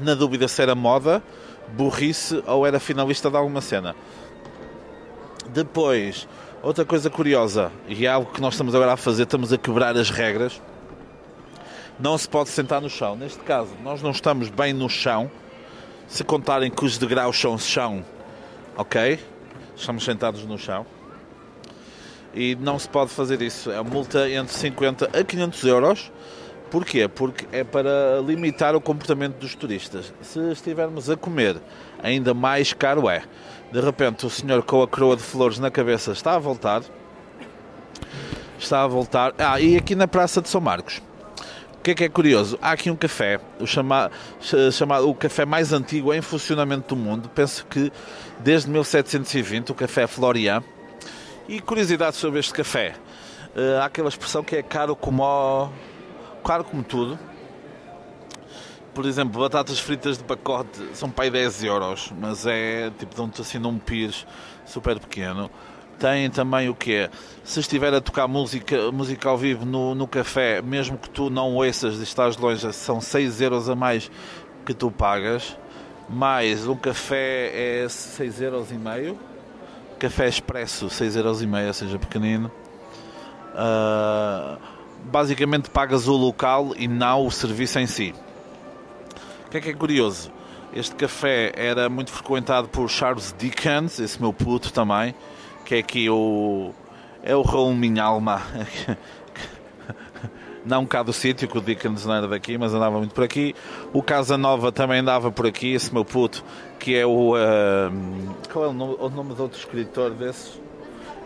[0.00, 1.22] na dúvida se era moda,
[1.68, 3.94] burrice ou era finalista de alguma cena.
[5.48, 6.28] Depois,
[6.62, 9.96] outra coisa curiosa, e é algo que nós estamos agora a fazer, estamos a quebrar
[9.96, 10.60] as regras.
[11.98, 13.16] Não se pode sentar no chão.
[13.16, 15.30] Neste caso, nós não estamos bem no chão.
[16.06, 18.04] Se contarem que os degraus são chão,
[18.76, 19.18] ok?
[19.74, 20.86] Estamos sentados no chão.
[22.34, 23.70] E não se pode fazer isso.
[23.70, 26.12] É multa entre 50 a 500 euros.
[26.70, 27.08] Porquê?
[27.08, 30.12] Porque é para limitar o comportamento dos turistas.
[30.20, 31.56] Se estivermos a comer,
[32.02, 33.22] ainda mais caro é.
[33.72, 36.82] De repente, o senhor com a coroa de flores na cabeça está a voltar.
[38.58, 39.34] Está a voltar.
[39.38, 41.00] Ah, e aqui na Praça de São Marcos.
[41.86, 42.58] Que é que é curioso?
[42.60, 44.12] Há aqui um café, o chamado,
[44.72, 47.28] chamado o café mais antigo em funcionamento do mundo.
[47.28, 47.92] Penso que
[48.40, 50.64] desde 1720, o café Florian.
[51.46, 52.96] E curiosidade sobre este café.
[53.54, 57.16] Uh, há aquela expressão que é caro como o caro como tudo.
[58.92, 63.42] Por exemplo, batatas fritas de pacote são para aí 10 euros, mas é tipo, dão-te
[63.42, 64.26] assim num pires
[64.64, 65.48] super pequeno.
[65.98, 67.10] Tem também o que é,
[67.42, 71.54] se estiver a tocar música, música ao vivo no, no café, mesmo que tu não
[71.54, 74.10] ouças e estás longe, são 6 euros a mais
[74.64, 75.56] que tu pagas.
[76.08, 79.18] Mais um café é 6 euros e meio.
[79.98, 82.50] Café expresso 6 euros e meio, ou seja, pequenino.
[83.54, 84.58] Uh,
[85.04, 88.14] basicamente pagas o local e não o serviço em si.
[89.46, 90.30] O que é que é curioso?
[90.74, 95.14] Este café era muito frequentado por Charles Dickens, esse meu puto também,
[95.66, 96.72] que é aqui o.
[97.22, 98.40] é o Raul Minha Alma.
[100.64, 103.54] não cá do sítio, que o Dickens não era daqui, mas andava muito por aqui.
[103.92, 106.44] O Casa Nova também andava por aqui, esse meu puto,
[106.78, 107.34] que é o.
[107.34, 110.60] Uh, qual é o nome, o nome de outro escritor desses?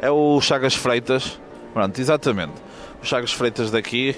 [0.01, 1.39] É o Chagas Freitas.
[1.73, 2.71] Pronto, exatamente
[3.03, 4.15] o Chagas Freitas daqui,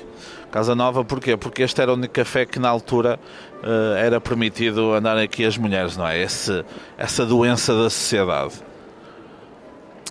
[0.50, 1.36] Casa Nova, porquê?
[1.36, 3.18] Porque este era o único café que na altura
[3.62, 6.20] uh, era permitido andar aqui as mulheres, não é?
[6.20, 6.64] Esse,
[6.98, 8.54] essa doença da sociedade.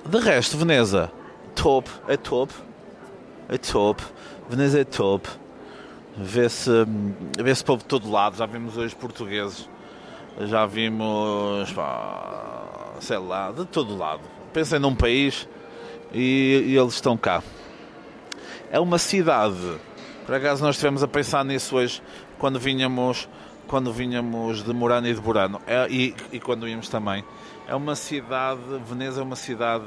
[0.05, 1.11] De resto, Veneza,
[1.55, 2.53] top, é top,
[3.49, 4.03] é top,
[4.49, 5.29] Veneza é top.
[6.17, 6.71] Vê-se
[7.39, 9.69] vê -se povo de todo lado, já vimos hoje portugueses,
[10.41, 14.21] já vimos, pá, sei lá, de todo lado.
[14.51, 15.47] Pensem num país
[16.13, 17.41] e, e eles estão cá
[18.71, 19.79] é uma cidade.
[20.25, 22.01] Por acaso nós estivemos a pensar nisso hoje
[22.39, 23.27] quando vinhamos,
[23.67, 27.23] quando vinhamos de Murano e de Burano é, e, e quando íamos também.
[27.71, 29.85] É uma cidade, Veneza é uma cidade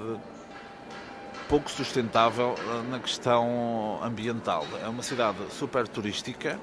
[1.51, 4.67] pouco sustentável eh, na questão ambiental.
[4.83, 6.59] É uma cidade super turística,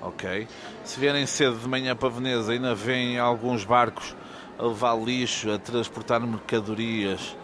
[0.00, 0.46] ok?
[0.84, 4.14] Se vierem cedo de manhã para Veneza, ainda vêm alguns barcos
[4.56, 7.36] a levar lixo, a transportar mercadorias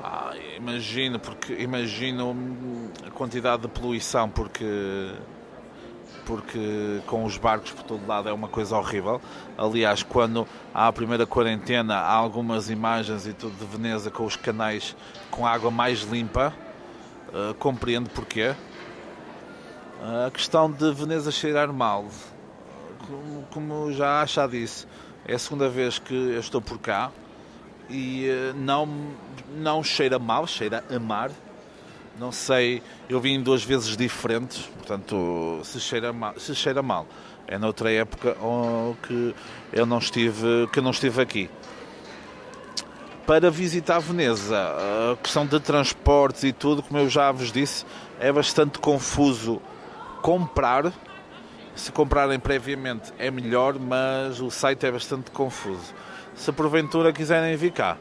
[0.00, 2.36] ah, imagino, porque imagino
[3.04, 5.10] a quantidade de poluição, porque
[6.24, 9.20] porque com os barcos por todo lado é uma coisa horrível.
[9.56, 14.36] Aliás, quando há a primeira quarentena, há algumas imagens e tudo de Veneza com os
[14.36, 14.96] canais
[15.30, 16.52] com água mais limpa.
[17.34, 18.54] Uh, compreendo porquê.
[20.00, 22.04] Uh, a questão de Veneza cheirar mal,
[23.08, 24.86] como, como já já disse,
[25.26, 27.10] é a segunda vez que eu estou por cá
[27.90, 28.88] e uh, não,
[29.56, 31.30] não cheira mal, cheira a mar.
[32.18, 37.06] Não sei, eu vim duas vezes diferentes, portanto, se cheira mal, se cheira mal
[37.46, 38.36] é noutra época
[39.02, 39.34] que
[39.72, 41.50] eu não estive, que não estive aqui.
[43.26, 47.84] Para visitar Veneza, a questão de transportes e tudo, como eu já vos disse,
[48.20, 49.60] é bastante confuso
[50.22, 50.92] comprar.
[51.74, 55.92] Se comprarem previamente é melhor, mas o site é bastante confuso
[56.34, 57.96] se porventura quiserem vir cá,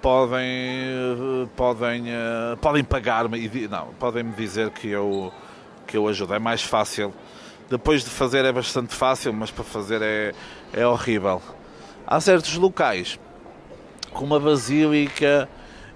[0.00, 5.32] podem, podem, eh, podem pagar-me, não, podem me dizer que eu,
[5.86, 6.34] que eu ajudo.
[6.34, 7.12] É mais fácil.
[7.68, 10.34] Depois de fazer é bastante fácil, mas para fazer é,
[10.72, 11.40] é horrível.
[12.06, 13.18] Há certos locais,
[14.12, 15.48] como a Basílica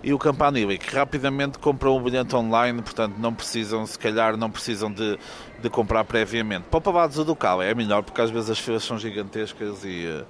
[0.02, 4.50] e o Campanile, que rapidamente compram o bilhete online, portanto não precisam, se calhar, não
[4.50, 5.18] precisam de,
[5.61, 6.64] de comprar previamente.
[6.70, 10.07] Para o Pavados do Ducal é melhor, porque às vezes as filas são gigantescas e
[10.07, 10.24] eh,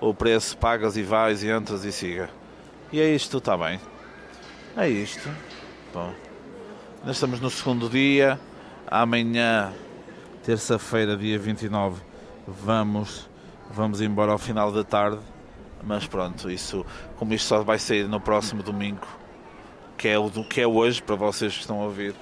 [0.00, 2.30] o preço, pagas e vais e entras e siga.
[2.90, 3.78] E é isto, está bem.
[4.74, 5.28] É isto.
[5.92, 6.14] Bom,
[7.04, 8.40] nós estamos no segundo dia.
[8.86, 9.74] Amanhã,
[10.42, 12.00] terça-feira, dia 29,
[12.46, 13.28] vamos,
[13.70, 15.20] vamos embora ao final da tarde.
[15.82, 16.84] Mas pronto, isso,
[17.16, 19.06] como isto só vai sair no próximo domingo,
[19.98, 22.14] que é o do que é hoje, para vocês que estão a ouvir.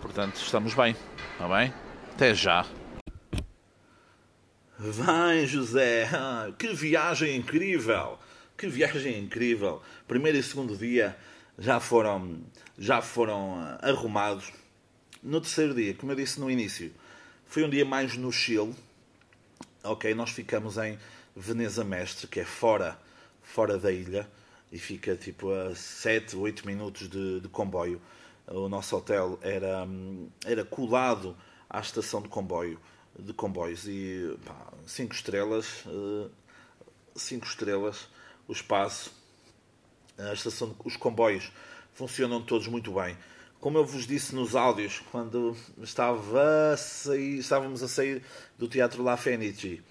[0.00, 0.94] Portanto, estamos bem,
[1.32, 1.74] está bem?
[2.14, 2.64] Até já.
[4.78, 6.08] Vai, José!
[6.12, 8.18] Ah, que viagem incrível!
[8.64, 9.82] Que viagem incrível!
[10.08, 11.14] Primeiro e segundo dia
[11.58, 12.40] já foram,
[12.78, 14.50] já foram ah, arrumados.
[15.22, 16.90] No terceiro dia, como eu disse no início,
[17.44, 18.74] foi um dia mais no Chile.
[19.82, 20.98] Ok, nós ficamos em
[21.36, 22.98] Veneza Mestre, que é fora,
[23.42, 24.26] fora da ilha,
[24.72, 28.00] e fica tipo a 7, 8 minutos de, de comboio.
[28.46, 31.36] O nosso hotel era, hum, era colado
[31.68, 32.80] à estação de comboio
[33.18, 36.30] de comboios e pá, cinco estrelas, uh,
[37.14, 38.08] cinco estrelas,
[38.48, 39.12] o espaço,
[40.18, 41.50] a estação, os comboios
[41.92, 43.16] funcionam todos muito bem.
[43.60, 48.22] como eu vos disse nos áudios, quando estava a sair, estávamos a sair
[48.58, 49.82] do Teatro La Fenici,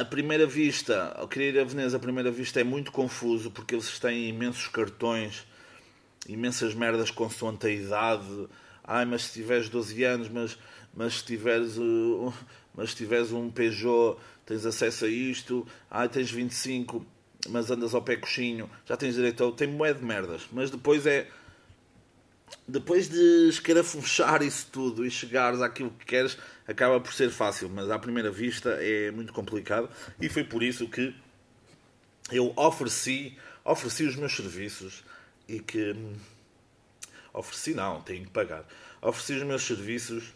[0.00, 3.76] a primeira vista, ao querer ir a Veneza, a primeira vista é muito confuso porque
[3.76, 5.46] eles têm imensos cartões,
[6.28, 8.48] imensas merdas consoante a idade.
[8.82, 10.58] Ai, mas se tiveres 12 anos, mas,
[10.92, 11.76] mas, se tiveres,
[12.74, 15.66] mas se tiveres um Peugeot, tens acesso a isto.
[15.90, 17.04] Ai, tens 25,
[17.48, 19.52] mas andas ao pé coxinho, já tens direito a.
[19.52, 20.42] Tem moeda de merdas.
[20.52, 21.28] Mas depois é.
[22.68, 26.38] Depois de escarafunchar isso tudo e chegares àquilo que queres,
[26.68, 29.88] acaba por ser fácil, mas à primeira vista é muito complicado
[30.20, 31.14] e foi por isso que
[32.30, 35.04] eu ofereci, ofereci os meus serviços
[35.48, 35.96] e que
[37.32, 38.66] ofereci não, tenho que pagar.
[39.02, 40.32] Ofereci os meus serviços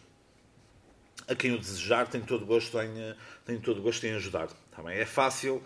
[1.29, 3.15] a quem o desejar, tenho todo gosto em,
[3.45, 4.49] tenho todo gosto em ajudar.
[4.75, 5.61] Também é fácil,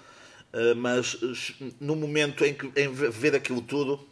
[0.51, 1.17] eh, mas
[1.79, 4.05] no momento em que em ver aquilo tudo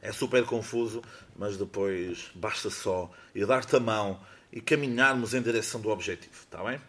[0.00, 1.02] é super confuso,
[1.36, 6.64] mas depois basta só ir dar-te a mão e caminharmos em direção do objetivo, está
[6.64, 6.80] bem?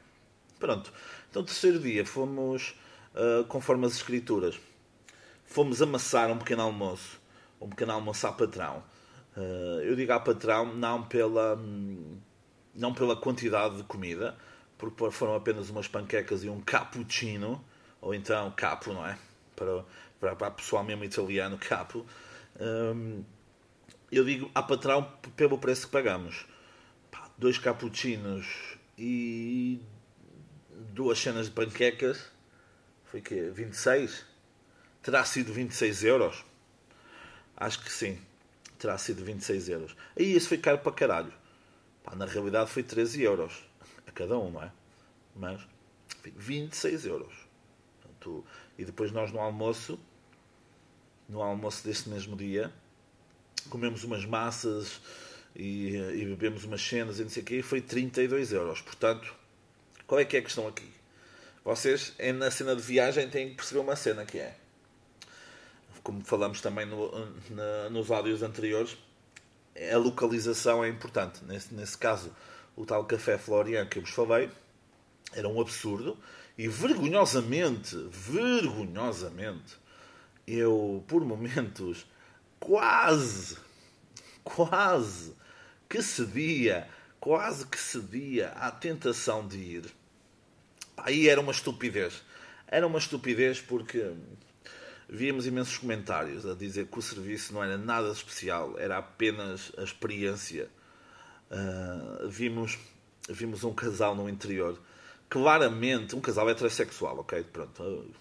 [0.60, 0.92] Pronto.
[1.30, 2.76] Então, terceiro dia, fomos,
[3.48, 4.60] conforme as escrituras,
[5.46, 7.20] fomos amassar um pequeno almoço,
[7.60, 8.84] um pequeno almoço à patrão.
[9.84, 11.60] Eu digo à patrão não pela,
[12.78, 14.38] não pela quantidade de comida,
[14.78, 17.64] porque foram apenas umas panquecas e um cappuccino,
[18.00, 19.18] ou então capo, não é?
[19.56, 19.84] Para,
[20.20, 22.06] para, para pessoal mesmo italiano, capo.
[22.60, 23.24] Um,
[24.12, 25.04] eu digo à patrão
[25.36, 26.46] pelo preço que pagamos
[27.38, 28.48] dois cappuccinos
[28.98, 29.80] e
[30.94, 32.32] duas cenas de panquecas,
[33.06, 34.26] foi que 26?
[35.04, 36.44] Terá sido 26 euros?
[37.56, 38.20] Acho que sim.
[38.80, 39.96] Terá sido 26 euros.
[40.18, 41.34] Aí isso foi caro para caralho.
[42.08, 43.66] Pá, na realidade foi 13 euros
[44.08, 44.72] a cada um, não é?
[45.36, 45.62] Mas
[46.24, 47.34] 26 euros.
[48.02, 48.46] Portanto,
[48.78, 50.00] e depois nós no almoço,
[51.28, 52.72] no almoço deste mesmo dia,
[53.70, 55.02] comemos umas massas
[55.54, 58.80] e, e bebemos umas cenas e não sei o quê, foi 32 euros.
[58.80, 59.36] Portanto,
[60.06, 60.90] qual é que é a questão aqui?
[61.66, 64.56] Vocês, na cena de viagem, têm que perceber uma cena que é,
[66.02, 67.12] como falamos também no,
[67.50, 68.96] na, nos áudios anteriores,
[69.94, 71.44] a localização é importante.
[71.46, 72.32] Nesse, nesse caso,
[72.76, 74.50] o tal Café Florian que eu vos falei
[75.34, 76.18] era um absurdo
[76.58, 79.78] e vergonhosamente, vergonhosamente,
[80.48, 82.06] eu por momentos
[82.60, 83.58] quase,
[84.44, 85.36] quase
[85.88, 86.88] que cedia,
[87.20, 89.86] quase que cedia à tentação de ir.
[90.96, 92.24] Aí era uma estupidez.
[92.68, 94.14] Era uma estupidez porque
[95.10, 99.84] víamos imensos comentários a dizer que o serviço não era nada especial, era apenas a
[99.84, 100.70] experiência.
[101.50, 102.78] Uh, vimos,
[103.30, 104.78] vimos um casal no interior,
[105.30, 107.44] claramente, um casal heterossexual, ok?
[107.44, 108.14] Pronto.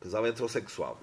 [0.00, 1.00] Casal heterossexual.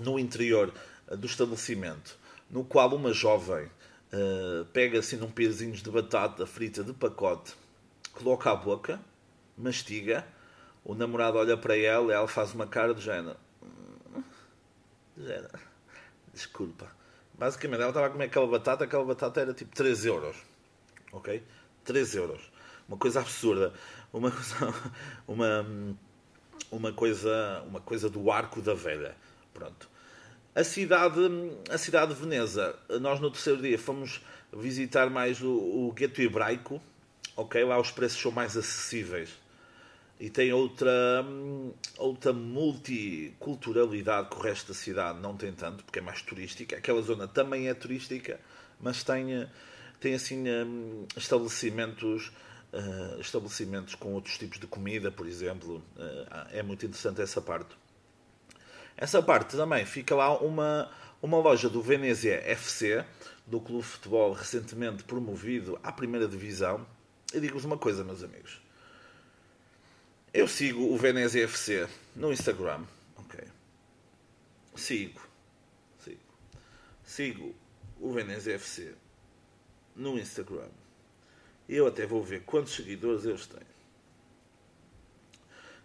[0.00, 0.72] No interior
[1.16, 2.16] do estabelecimento,
[2.50, 3.68] no qual uma jovem
[4.10, 7.54] Uh, pega assim num pezinho de batata frita de pacote,
[8.10, 8.98] coloca à boca,
[9.54, 10.26] mastiga,
[10.88, 13.36] o namorado olha para ela e ela faz uma cara de género.
[15.14, 15.58] De género.
[16.32, 16.90] Desculpa.
[17.34, 20.36] Basicamente, ela estava a comer aquela batata, aquela batata era tipo 3 euros.
[21.12, 21.44] Ok?
[21.84, 22.40] 3 euros.
[22.88, 23.74] Uma coisa absurda.
[24.10, 24.74] Uma coisa.
[25.28, 25.66] Uma,
[26.70, 27.62] uma coisa.
[27.68, 29.14] Uma coisa do arco da velha.
[29.52, 29.90] Pronto.
[30.54, 31.20] A cidade,
[31.68, 36.80] a cidade de Veneza, nós no terceiro dia fomos visitar mais o, o gueto hebraico,
[37.36, 37.62] ok?
[37.62, 39.47] Lá os preços são mais acessíveis.
[40.20, 41.24] E tem outra,
[41.96, 46.76] outra multiculturalidade que o resto da cidade não tem tanto, porque é mais turística.
[46.76, 48.40] Aquela zona também é turística,
[48.80, 49.48] mas tem,
[50.00, 50.42] tem assim
[51.16, 52.32] estabelecimentos,
[52.72, 55.80] eh, estabelecimentos com outros tipos de comida, por exemplo.
[55.96, 57.76] Eh, é muito interessante essa parte.
[58.96, 60.90] Essa parte também fica lá uma,
[61.22, 63.04] uma loja do Venezia FC,
[63.46, 66.84] do clube de futebol recentemente promovido à primeira divisão.
[67.32, 68.60] E digo-vos uma coisa, meus amigos.
[70.32, 72.84] Eu sigo o Venezia FC no Instagram.
[73.16, 73.40] Ok.
[74.76, 75.20] Sigo.
[76.04, 76.20] Sigo.
[77.04, 77.54] Sigo
[78.00, 78.94] o Venezia FC
[79.96, 80.70] no Instagram.
[81.68, 83.66] Eu até vou ver quantos seguidores eles têm.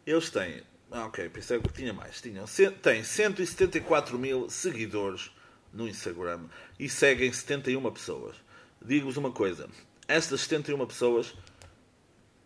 [0.05, 0.63] Eles têm
[0.95, 2.21] ah, ok, pensei que tinha mais.
[2.21, 2.45] Tinham,
[2.83, 5.31] tem 174 mil seguidores
[5.73, 6.45] no Instagram
[6.79, 8.35] e seguem 71 pessoas.
[8.79, 9.67] Digo-vos uma coisa:
[10.07, 11.33] estas 71 pessoas,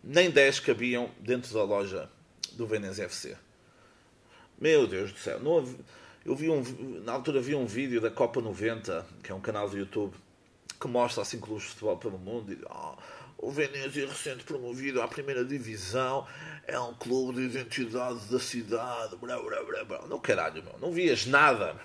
[0.02, 2.10] nem 10 cabiam dentro da loja
[2.52, 3.36] do Veneza FC.
[4.60, 5.64] Meu Deus do céu, não,
[6.24, 6.62] eu vi um,
[7.04, 10.14] na altura vi um vídeo da Copa 90, que é um canal do YouTube,
[10.80, 12.96] que mostra assim clubes de futebol pelo mundo e oh,
[13.38, 16.26] o Venezia recente promovido à primeira divisão
[16.66, 19.16] é um clube de identidade da cidade.
[19.16, 20.06] Blá, blá, blá, blá.
[20.08, 20.76] Não caralho, meu.
[20.80, 21.76] Não vias nada.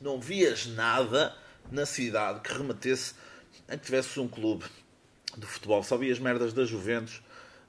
[0.00, 1.34] não vias nada
[1.70, 3.14] na cidade que remetesse
[3.66, 4.64] a que tivesse um clube
[5.36, 5.82] de futebol.
[5.82, 7.22] Só vias merdas da Juventus,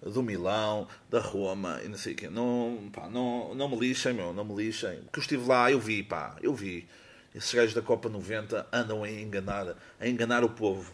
[0.03, 2.29] do Milão, da Roma e não sei o quê.
[2.29, 4.99] Não, pá, não, não me lixem, meu, não me lixem.
[5.03, 6.87] Porque eu estive lá, eu vi, pá, eu vi.
[7.33, 10.93] Esses gajos da Copa 90 andam a enganar, a enganar o povo.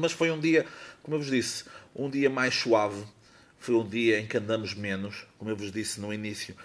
[0.00, 0.66] Mas foi um dia,
[1.02, 3.04] como eu vos disse, um dia mais suave.
[3.58, 6.56] Foi um dia em que andamos menos, como eu vos disse no início.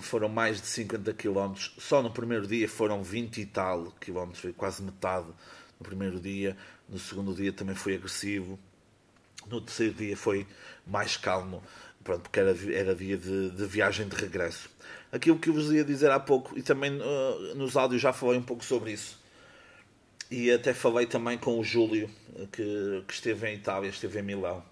[0.00, 1.54] Foram mais de 50 km.
[1.78, 5.26] Só no primeiro dia foram 20 e tal quilómetros, foi quase metade
[5.78, 6.56] no primeiro dia.
[6.88, 8.58] No segundo dia também foi agressivo.
[9.46, 10.46] No terceiro dia foi
[10.86, 11.62] mais calmo,
[12.02, 14.70] pronto, porque era, era dia de, de viagem de regresso.
[15.10, 18.38] Aquilo que eu vos ia dizer há pouco, e também uh, nos áudios já falei
[18.38, 19.20] um pouco sobre isso,
[20.30, 22.08] e até falei também com o Júlio,
[22.52, 24.64] que, que esteve em Itália, esteve em Milão.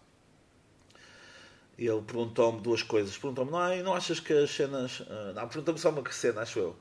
[1.77, 3.17] E ele perguntou-me duas coisas.
[3.17, 5.01] Perguntou-me, não, não achas que as cenas.
[5.01, 6.77] Uh, não, perguntou-me só uma cena, acho eu.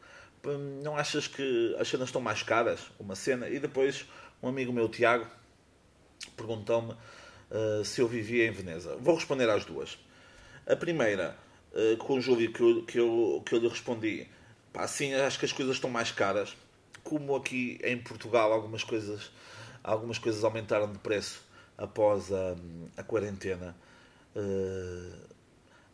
[0.45, 2.81] Hum, não achas que as cenas estão mais caras?
[2.99, 3.47] Uma cena.
[3.49, 4.05] E depois,
[4.41, 5.25] um amigo meu, Tiago,
[6.35, 6.95] perguntou-me
[7.51, 8.95] uh, se eu vivia em Veneza.
[8.97, 9.97] Vou responder às duas.
[10.67, 11.35] A primeira,
[11.73, 14.27] uh, com o Júlio, que eu, que, eu, que eu lhe respondi,
[14.71, 16.55] pá, acho que as coisas estão mais caras.
[17.03, 19.31] Como aqui em Portugal algumas coisas,
[19.83, 21.43] algumas coisas aumentaram de preço
[21.77, 22.55] após a,
[22.97, 23.75] a quarentena.
[24.35, 25.29] Uh,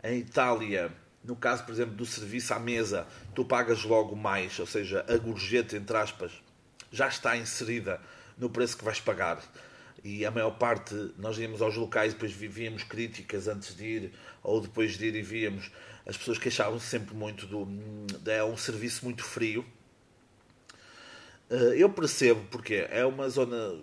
[0.04, 0.92] em Itália,
[1.24, 5.18] no caso, por exemplo, do serviço à mesa, tu pagas logo mais, ou seja, a
[5.18, 6.32] gorjeta, entre aspas,
[6.92, 8.00] já está inserida
[8.38, 9.42] no preço que vais pagar
[10.06, 14.62] e a maior parte, nós íamos aos locais depois víamos críticas antes de ir ou
[14.62, 15.72] depois de ir e víamos,
[16.06, 17.68] as pessoas queixavam-se sempre muito do.
[18.30, 19.66] é um serviço muito frio.
[21.50, 23.80] Eh, eu percebo porque é uma zona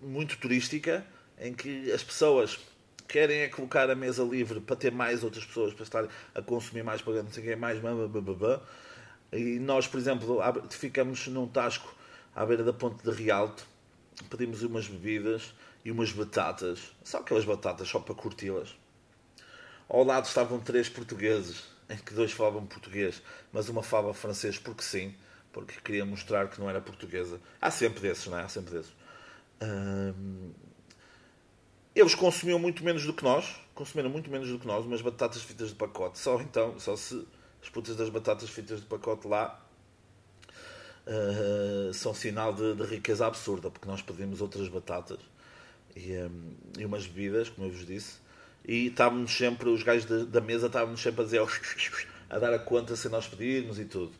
[0.00, 1.04] muito turística
[1.36, 2.60] em que as pessoas
[3.08, 6.84] querem é colocar a mesa livre para ter mais outras pessoas para estar a consumir
[6.84, 7.80] mais, para não sei o que mais,
[9.32, 10.38] e nós, por exemplo,
[10.70, 11.92] ficamos num tasco
[12.32, 13.71] à beira da ponte de Rialto
[14.28, 15.54] pedimos umas bebidas
[15.84, 18.74] e umas batatas, só aquelas batatas só para curti-las.
[19.88, 24.82] Ao lado estavam três portugueses, em que dois falavam português, mas uma falava francês porque
[24.82, 25.14] sim,
[25.52, 27.40] porque queria mostrar que não era portuguesa.
[27.60, 28.42] Há sempre desses, não é?
[28.42, 28.92] Há sempre desses.
[29.62, 30.52] Hum...
[31.94, 35.42] Eles consumiam muito menos do que nós, consumiram muito menos do que nós, umas batatas
[35.42, 36.18] fritas de pacote.
[36.18, 37.26] Só então, só se
[37.62, 39.62] as putas das batatas fritas de pacote lá
[41.06, 45.18] uh, são sinal de, de, riqueza absurda, porque nós pedimos outras batatas
[45.96, 48.18] e, um, e umas bebidas, como eu vos disse,
[48.64, 51.42] e estávamos sempre, os gajos da, mesa estávamos sempre a dizer
[52.30, 54.12] a dar a conta sem nós pedirmos e tudo,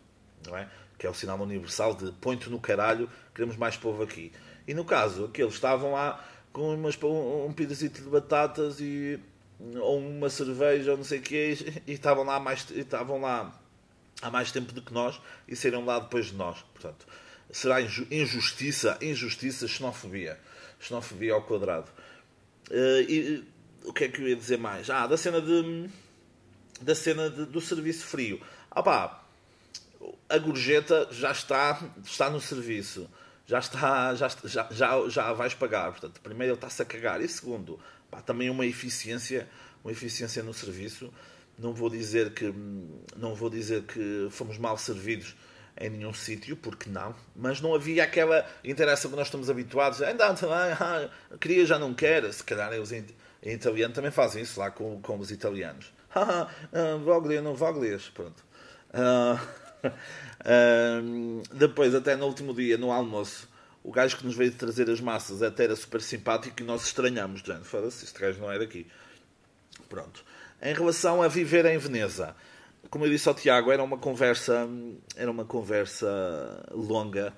[0.46, 0.68] não é?
[0.98, 4.32] Que é o sinal universal de põe-te no caralho, queremos mais povo aqui.
[4.66, 6.22] E no caso, aqueles estavam lá
[6.52, 9.18] com umas, um, um pedacito de batatas e
[9.80, 11.56] ou uma cerveja ou não sei o que
[11.86, 13.52] e estavam lá mais estavam lá
[14.22, 16.58] há mais tempo do que nós e saíram lá depois de nós.
[16.72, 17.06] Portanto,
[17.50, 20.40] será injustiça, injustiça, xenofobia.
[20.80, 21.90] Xenofobia ao quadrado.
[22.70, 23.44] Uh, e
[23.84, 24.88] o que é que eu ia dizer mais?
[24.88, 25.90] Ah, da cena de
[26.80, 28.40] da cena de, do serviço frio.
[28.70, 29.22] Ah pá,
[30.28, 33.08] a gorjeta já está, está no serviço.
[33.46, 35.90] Já está, já, já, já, já vais pagar.
[35.90, 37.20] Portanto, primeiro ele está-se a cagar.
[37.20, 37.78] E segundo,
[38.10, 39.48] pá, também uma eficiência,
[39.84, 41.12] uma eficiência no serviço
[41.58, 42.52] não vou dizer que
[43.16, 45.34] não vou dizer que fomos mal servidos
[45.78, 50.02] em nenhum sítio, porque não, mas não havia aquela interação que nós estamos habituados.
[50.02, 51.08] Ainda ah,
[51.40, 52.30] queria, já não quer.
[52.32, 53.06] Se calhar eles em,
[53.42, 55.92] em italiano também fazem isso lá com, com os italianos.
[56.14, 56.46] Ah,
[57.02, 58.10] Voglia, não Voglias.
[58.10, 58.44] Pronto.
[58.92, 59.40] Uh,
[60.44, 63.48] uh, depois, até no último dia, no almoço,
[63.82, 67.42] o gajo que nos veio trazer as massas até era super simpático e nós estranhamos.
[67.64, 68.86] Foda-se, este gajo não é daqui.
[69.88, 70.22] Pronto.
[70.62, 72.36] Em relação a viver em Veneza,
[72.88, 74.68] como eu disse ao Tiago, era uma conversa,
[75.16, 76.06] era uma conversa
[76.70, 77.36] longa.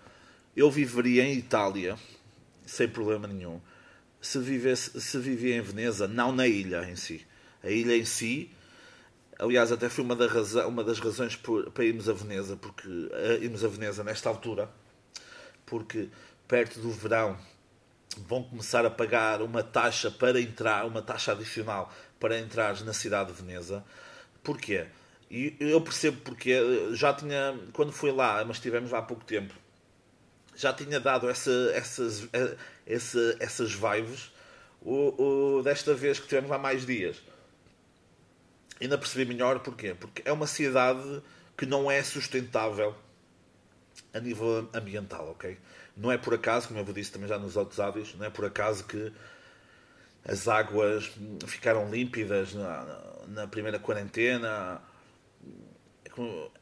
[0.55, 1.97] Eu viveria em Itália
[2.66, 3.62] sem problema nenhum.
[4.20, 7.27] Se vivesse, se vivia em Veneza, não na ilha em si.
[7.62, 8.51] A ilha em si,
[9.39, 12.89] aliás, até foi uma, da razão, uma das razões por, para irmos a Veneza, porque
[13.41, 14.68] irmos a Veneza nesta altura,
[15.64, 16.11] porque
[16.47, 17.39] perto do verão
[18.29, 23.33] vão começar a pagar uma taxa para entrar, uma taxa adicional para entrar na cidade
[23.33, 23.85] de Veneza.
[24.43, 24.87] Porquê?
[25.31, 26.55] E eu percebo porque
[26.93, 29.55] já tinha, quando fui lá, mas estivemos lá há pouco tempo,
[30.55, 32.29] já tinha dado essa, essas,
[32.87, 34.33] essa, essas vibes
[34.81, 37.21] o, o, desta vez que tivemos lá mais dias.
[38.81, 39.95] Ainda percebi melhor porquê?
[39.99, 41.23] Porque é uma cidade
[41.57, 42.95] que não é sustentável
[44.12, 45.59] a nível ambiental, ok?
[45.97, 48.31] Não é por acaso, como eu vos disse também já nos outros áudios, não é
[48.31, 49.12] por acaso que
[50.27, 51.11] as águas
[51.47, 54.81] ficaram límpidas na, na primeira quarentena.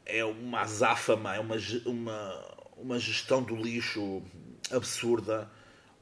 [0.05, 1.55] é uma azáfama, é uma,
[1.85, 4.21] uma, uma gestão do lixo
[4.71, 5.49] absurda.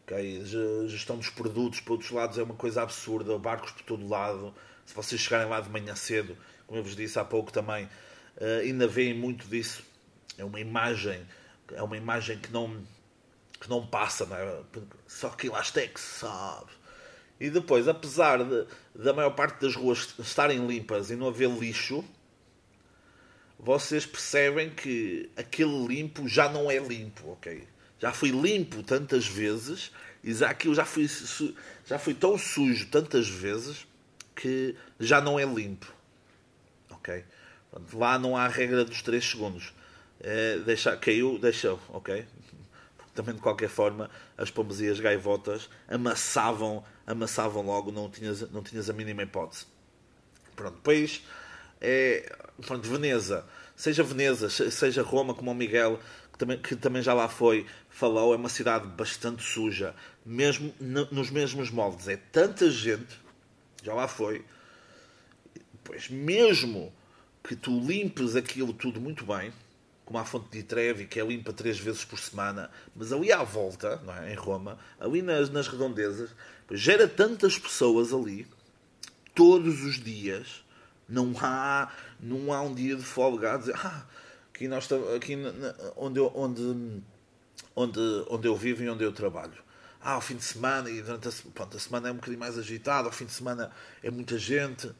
[0.03, 0.43] Okay?
[0.87, 4.53] Gestão dos produtos para outros lados é uma coisa absurda, barcos por todo lado.
[4.85, 6.35] Se vocês chegarem lá de manhã cedo,
[6.65, 9.83] como eu vos disse há pouco também, uh, ainda veem muito disso.
[10.37, 11.25] É uma imagem,
[11.71, 12.81] é uma imagem que não,
[13.59, 14.61] que não passa, não é?
[15.07, 16.80] só que lá está é que sabe.
[17.41, 22.05] E depois, apesar de, da maior parte das ruas estarem limpas e não haver lixo,
[23.57, 27.67] vocês percebem que aquele limpo já não é limpo, ok?
[27.97, 29.91] Já foi limpo tantas vezes
[30.23, 31.09] e já aquilo já foi,
[31.83, 33.87] já foi tão sujo tantas vezes
[34.35, 35.91] que já não é limpo,
[36.91, 37.25] ok?
[37.91, 39.73] Lá não há a regra dos 3 segundos.
[40.19, 42.23] É, deixa, caiu, deixou, ok?
[43.13, 48.89] Também de qualquer forma, as pombas as gaivotas amassavam, amassavam logo, não tinhas, não tinhas
[48.89, 49.65] a mínima hipótese.
[50.55, 51.21] Pronto, depois
[51.81, 52.31] é,
[52.65, 53.43] pronto, Veneza,
[53.75, 55.99] seja Veneza, seja Roma, como o Miguel,
[56.31, 61.31] que também, que também já lá foi, falou, é uma cidade bastante suja, mesmo nos
[61.31, 62.07] mesmos moldes.
[62.07, 63.19] É tanta gente,
[63.83, 64.45] já lá foi,
[65.83, 66.93] pois mesmo
[67.43, 69.51] que tu limpes aquilo tudo muito bem,
[70.11, 74.01] como fonte de Trevi, que é limpa três vezes por semana, mas ali à volta,
[74.21, 74.33] é?
[74.33, 76.31] em Roma, ali nas, nas redondezas,
[76.69, 78.45] gera tantas pessoas ali,
[79.33, 80.65] todos os dias,
[81.07, 81.89] não há,
[82.19, 84.05] não há um dia de folga dizer, ah,
[84.53, 85.37] aqui, nós, aqui
[85.95, 87.01] onde, eu, onde,
[87.73, 87.99] onde,
[88.29, 89.63] onde eu vivo e onde eu trabalho.
[90.01, 92.57] Ah, ao fim de semana, e durante a, pronto, a semana é um bocadinho mais
[92.57, 93.71] agitado, ao fim de semana
[94.03, 94.91] é muita gente.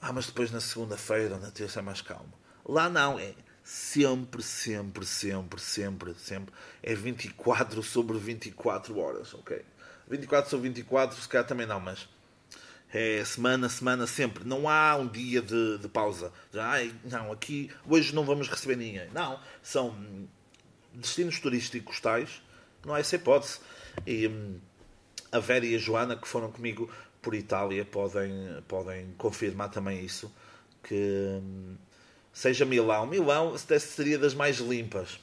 [0.00, 2.32] Ah, mas depois na segunda-feira, na terça é mais calmo.
[2.64, 3.34] Lá não, é
[3.66, 6.54] sempre, sempre, sempre, sempre, sempre.
[6.80, 9.60] É 24 sobre 24 horas, ok?
[10.08, 12.08] 24 sobre 24, se calhar também não, mas
[12.94, 14.44] é semana, semana, sempre.
[14.44, 16.32] Não há um dia de, de pausa.
[16.54, 19.10] Ai, não, aqui hoje não vamos receber ninguém.
[19.12, 20.28] Não, são
[20.94, 22.40] destinos turísticos tais,
[22.84, 23.58] não há essa hipótese.
[24.06, 24.60] E hum,
[25.32, 26.88] a Vera e a Joana, que foram comigo
[27.20, 30.32] por Itália, podem, podem confirmar também isso.
[30.84, 31.74] Que hum,
[32.36, 35.18] seja Milão, Milão seria das mais limpas,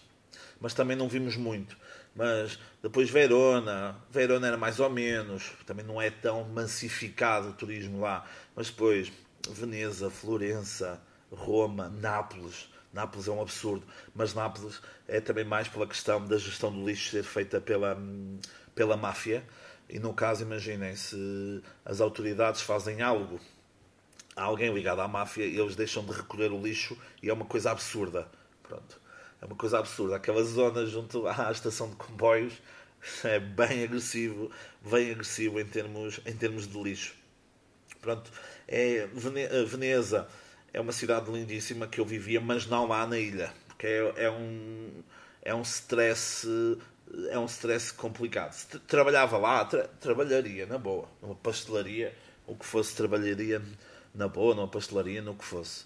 [0.59, 1.77] mas também não vimos muito.
[2.15, 8.01] Mas depois Verona, Verona era mais ou menos, também não é tão massificado o turismo
[8.01, 8.25] lá.
[8.55, 9.11] Mas depois
[9.47, 10.99] Veneza, Florença,
[11.31, 12.67] Roma, Nápoles.
[12.91, 17.11] Nápoles é um absurdo, mas Nápoles é também mais pela questão da gestão do lixo
[17.11, 17.95] ser feita pela,
[18.73, 19.43] pela máfia.
[19.87, 23.39] E no caso, imaginem, se as autoridades fazem algo
[24.35, 27.71] a alguém ligado à máfia, eles deixam de recolher o lixo e é uma coisa
[27.71, 28.27] absurda.
[28.61, 29.01] Pronto.
[29.41, 30.15] É uma coisa absurda.
[30.15, 32.53] Aquela zona junto à estação de comboios
[33.23, 34.49] é bem agressivo,
[34.89, 37.13] bem agressivo em termos, em termos de lixo.
[38.01, 38.31] Pronto,
[38.67, 39.07] é,
[39.65, 40.27] Veneza
[40.73, 44.31] é uma cidade lindíssima que eu vivia, mas não lá na ilha, porque é, é
[44.31, 45.03] um
[45.41, 46.47] é um stress
[47.29, 48.53] é um stress complicado.
[48.53, 52.15] Se trabalhava lá, tra trabalharia na boa, numa pastelaria,
[52.47, 53.61] o que fosse trabalharia
[54.13, 55.85] na boa, numa pastelaria, no que fosse.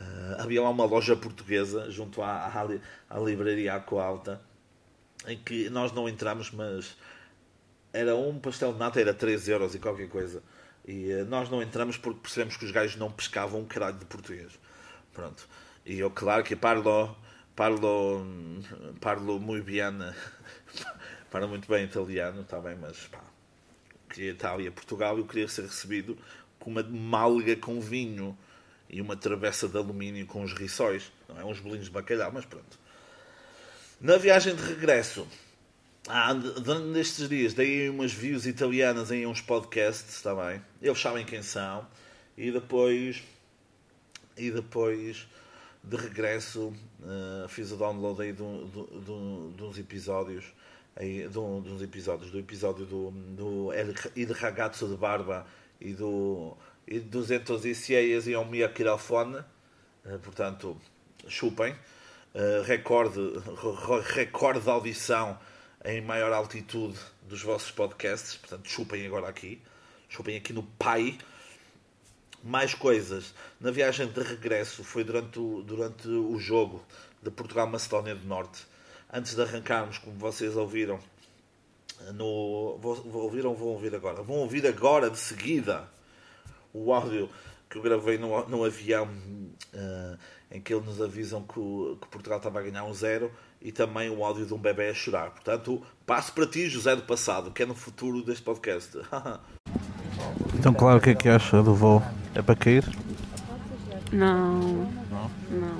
[0.00, 2.66] Uh, havia lá uma loja portuguesa junto à, à,
[3.08, 4.40] à livraria Aqualta
[5.26, 6.96] em que nós não entramos, mas
[7.92, 10.42] era um pastel de nata, era 3 euros e qualquer coisa.
[10.86, 14.04] E uh, nós não entramos porque percebemos que os gajos não pescavam um caralho de
[14.06, 14.58] português.
[15.12, 15.48] Pronto.
[15.84, 17.16] E eu, claro que parlo,
[17.54, 18.24] parlo,
[19.00, 19.82] parlo muito bem,
[21.30, 23.20] parlo muito bem italiano, está bem, mas pá,
[24.08, 26.16] queria Itália, Portugal, eu queria ser recebido
[26.62, 28.38] com uma malga com vinho
[28.88, 31.44] e uma travessa de alumínio com os riçóis, não é?
[31.44, 32.78] Uns bolinhos de bacalhau, mas pronto.
[34.00, 35.26] Na viagem de regresso,
[36.08, 40.62] ah, nestes dias, dei umas views italianas em uns podcasts também.
[40.80, 41.84] Eles sabem quem são.
[42.36, 43.22] E depois,
[44.36, 45.26] e depois
[45.82, 50.44] de regresso, uh, fiz o download aí de, de, de, uns episódios.
[50.94, 55.44] Aí, de, de uns episódios, do episódio do, do El Ragazzo de Barba
[55.84, 56.56] e do
[56.86, 59.42] e 206 e um microfone,
[60.04, 60.76] eh, portanto,
[61.28, 61.74] chupem.
[62.34, 63.20] Uh, recorde,
[64.14, 65.38] recorde de audição
[65.84, 69.60] em maior altitude dos vossos podcasts, portanto, chupem agora aqui,
[70.08, 71.18] chupem aqui no Pai.
[72.42, 73.34] Mais coisas.
[73.60, 76.82] Na viagem de regresso, foi durante o, durante o jogo
[77.22, 78.66] de Portugal-Macedónia do Norte.
[79.12, 80.98] Antes de arrancarmos, como vocês ouviram,
[82.14, 82.78] no,
[83.12, 84.22] ouviram vão ouvir agora.
[84.22, 85.88] Vão ouvir agora, de seguida,
[86.72, 87.28] o áudio
[87.68, 89.08] que eu gravei no, no avião
[89.74, 90.18] uh,
[90.50, 93.32] em que eles nos avisam que, o, que, Portugal estava a ganhar um zero
[93.62, 95.30] e também o áudio de um bebê a chorar.
[95.30, 98.98] Portanto, passo para ti, José do passado, que é no futuro deste podcast.
[100.54, 102.02] então, claro, o que é que acha do voo?
[102.34, 102.84] É para cair?
[104.12, 104.60] Não.
[104.60, 104.90] Não?
[105.10, 105.30] Não.
[105.50, 105.76] Não?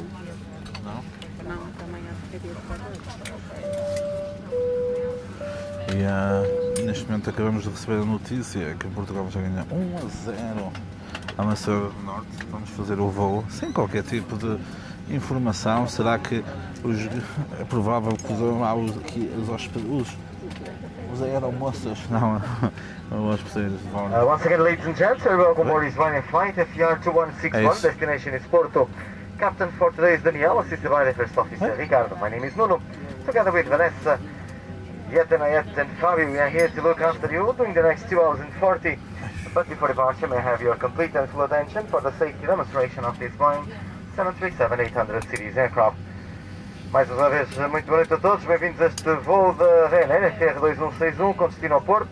[5.94, 6.42] E ah,
[6.84, 10.72] neste momento acabamos de receber a notícia que Portugal já ganha 1 a 0
[11.36, 12.28] à Macedónia do Norte.
[12.50, 14.58] Vamos fazer o voo sem qualquer tipo de
[15.14, 15.86] informação.
[15.86, 16.42] Será que
[16.82, 16.98] os,
[17.60, 20.16] é provável que os, os, aqui, os, os,
[21.12, 22.40] os aeromoças, não,
[23.28, 24.06] os hospedeiros vão.
[24.06, 27.70] Uh, once again, ladies and gents, uh, welcome aboard this Ryanair flight FR 2161.
[27.70, 27.82] Ace.
[27.82, 28.88] Destination is Porto.
[29.38, 32.16] Captain for today is Daniel, assisted by the first officer Ricardo.
[32.16, 32.80] My name is Nuno.
[33.26, 34.18] Together with Vanessa,
[35.12, 38.08] Yet and Ayet and Fabio, we are here to look after you during the next
[38.08, 38.98] 2 hours and 40.
[39.52, 43.04] But before departure, may I have your complete and full attention for the safety demonstration
[43.04, 43.68] of this Boeing
[44.16, 45.98] 737-800 series aircraft.
[46.90, 48.42] Mais uma vez, muito boa noite a todos.
[48.46, 52.08] Bem-vindos a este voo da Ryanair FR2161 com destino ao Porto.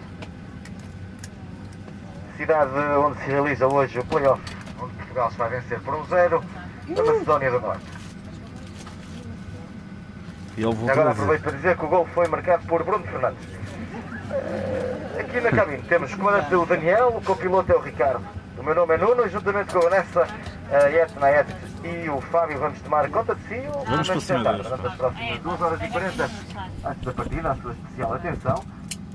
[2.36, 4.42] Cidade onde se realiza hoje o playoff,
[4.78, 6.42] onde Portugal se vai vencer por 1-0
[6.88, 7.99] da Macedónia do Norte.
[10.56, 13.04] E ele voltou agora a aproveito para dizer que o gol foi marcado por Bruno
[13.04, 13.48] Fernandes.
[14.30, 18.24] Eh, Aqui na cabine temos comandante o Daniel, o copiloto é o Ricardo.
[18.58, 20.26] O meu nome é Nuno e juntamente com a Vanessa,
[20.72, 23.60] a Yetna Yet e o Fábio vamos tomar conta de si.
[23.86, 24.66] Vamos para cima deles.
[24.66, 26.24] Durante as próximas 2 horas e 40
[26.84, 28.64] antes da partida, a sua especial atenção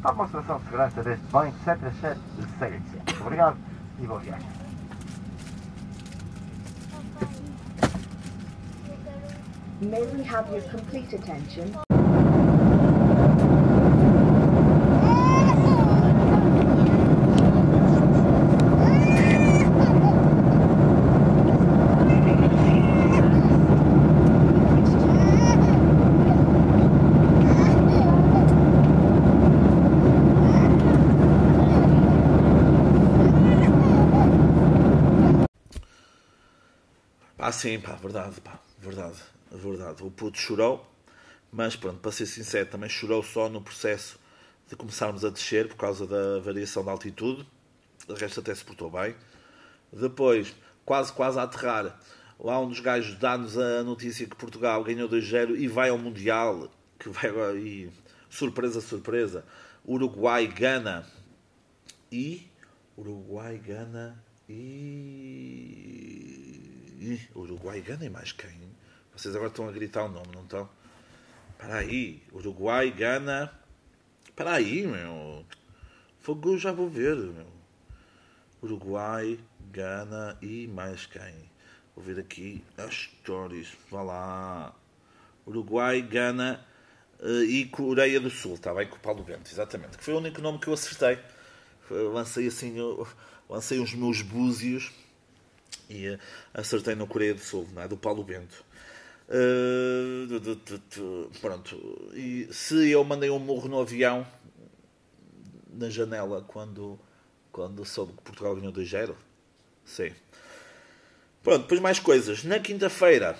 [0.04, 3.22] à demonstração de segurança deste Boeing 737.
[3.22, 3.58] Obrigado
[4.00, 4.48] e boa viagem.
[9.82, 11.70] May we have your complete attention?
[37.38, 40.04] Pá, sim, pá, verdade, pá, verdade, verdade.
[40.04, 40.86] O puto chorou,
[41.52, 44.20] mas pronto, para ser sincero, também chorou só no processo
[44.68, 47.48] de começarmos a descer por causa da variação de altitude.
[48.08, 49.16] O resto até se portou bem.
[49.92, 50.54] Depois,
[50.86, 52.00] quase, quase a aterrar,
[52.40, 56.70] lá um dos gajos dá-nos a notícia que Portugal ganhou 2-0 e vai ao Mundial,
[57.00, 57.92] que vai e
[58.30, 59.46] surpresa, surpresa,
[59.88, 61.08] Uruguai, Gana
[62.12, 62.50] e
[62.98, 65.96] Uruguai, Gana e
[67.06, 68.65] Ih, Uruguai, Gana e mais quem?
[69.16, 70.70] Vocês agora estão a gritar o nome, não estão?
[71.52, 73.50] Espera aí, Uruguai, Gana.
[74.26, 75.46] Espera aí, meu.
[76.20, 77.48] Fogo, já vou ver, meu.
[78.62, 79.40] Uruguai,
[79.72, 81.50] Gana e mais quem?
[81.96, 83.70] Vou ver aqui as stories.
[83.90, 84.76] Vá lá.
[85.48, 86.66] Uruguai, Gana
[87.22, 88.56] eh, e Coreia do Sul.
[88.56, 89.98] Está bem com o Paulo Bento, exatamente.
[89.98, 91.20] Que foi o único nome que eu acertei.
[91.90, 92.76] Lancei assim,
[93.50, 94.92] lancei os meus búzios
[95.90, 96.20] e eh,
[96.54, 97.88] acertei no Coreia do Sul, não é?
[97.88, 98.66] do Paulo Bento.
[99.28, 100.28] Eh,
[100.90, 102.12] tu, pronto.
[102.14, 104.26] E se eu mandei um morro no avião
[105.70, 107.00] na janela quando,
[107.52, 109.16] quando soube que Portugal ganhou 2-0?
[109.84, 110.12] Sim.
[111.44, 112.44] Pronto, depois mais coisas.
[112.44, 113.38] Na quinta-feira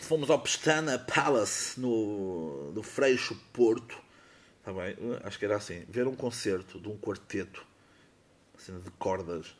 [0.00, 3.96] fomos ao Pestana Palace no, no Freixo Porto.
[4.62, 4.96] Tá bem?
[5.22, 5.84] Acho que era assim.
[5.88, 7.66] Ver um concerto de um quarteto
[8.56, 9.54] assim, de cordas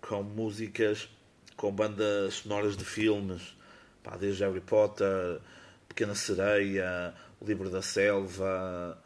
[0.00, 1.08] com músicas,
[1.56, 3.56] com bandas sonoras de filmes,
[4.04, 5.40] pá, desde Harry Potter,
[5.88, 8.96] Pequena Sereia, O Livro da Selva,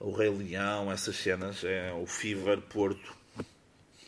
[0.00, 3.16] O Rei Leão, essas cenas, é o Fever Porto.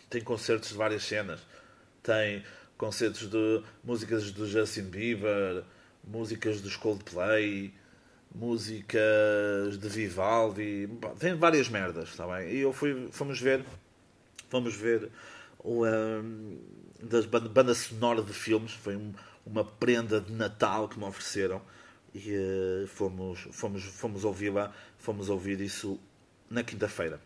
[0.08, 1.40] Tem concertos de várias cenas.
[2.02, 2.42] Tem
[2.76, 5.62] concertos de músicas do Justin Bieber,
[6.02, 7.72] músicas dos Coldplay,
[8.34, 10.88] músicas de Vivaldi,
[11.18, 12.48] tem várias merdas, está bem?
[12.50, 13.64] E eu fui, fomos ver,
[14.48, 15.10] fomos ver
[15.58, 16.58] o, um,
[17.02, 19.12] das banda, banda sonora de filmes, foi um-
[19.44, 21.62] uma prenda de Natal que me ofereceram
[22.14, 25.98] e eh, fomos, fomos, fomos ouvi-la, fomos ouvir isso
[26.48, 27.20] na quinta-feira.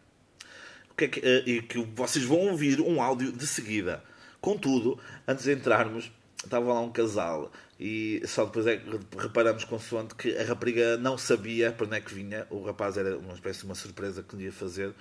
[0.97, 4.03] Que é que, eh, e que vocês vão ouvir um áudio de seguida.
[4.41, 6.13] Contudo, antes de entrarmos,
[6.45, 7.51] estava lá um casal
[7.81, 12.01] e só depois é que reparamos consoante que a rapariga não sabia para onde é
[12.01, 14.95] que vinha, o rapaz era uma espécie de uma surpresa que lhe ia fazer.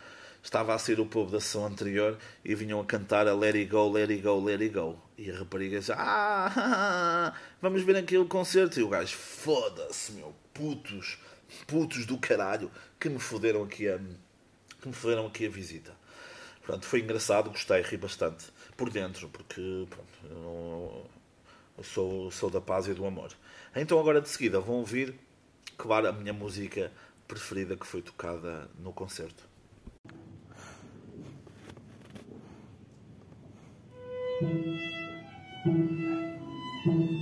[0.43, 3.71] Estava a ser o povo da sessão anterior e vinham a cantar a Let It
[3.71, 4.99] Go, Let It Go, Let It Go.
[5.17, 8.77] E a rapariga disse, ah, vamos ver aquele concerto.
[8.77, 11.17] E o gajo, foda-se, meu, putos,
[11.65, 12.69] putos do caralho,
[12.99, 13.97] que me foderam aqui a,
[14.81, 15.95] que me foderam aqui a visita.
[16.61, 18.45] Pronto, foi engraçado, gostei, ri bastante.
[18.75, 21.09] Por dentro, porque pronto,
[21.77, 23.31] eu sou, sou da paz e do amor.
[23.73, 25.15] Então agora de seguida vão ouvir,
[25.77, 26.91] claro, a minha música
[27.29, 29.52] preferida que foi tocada no concerto.
[34.43, 34.67] Thank
[36.85, 37.12] you.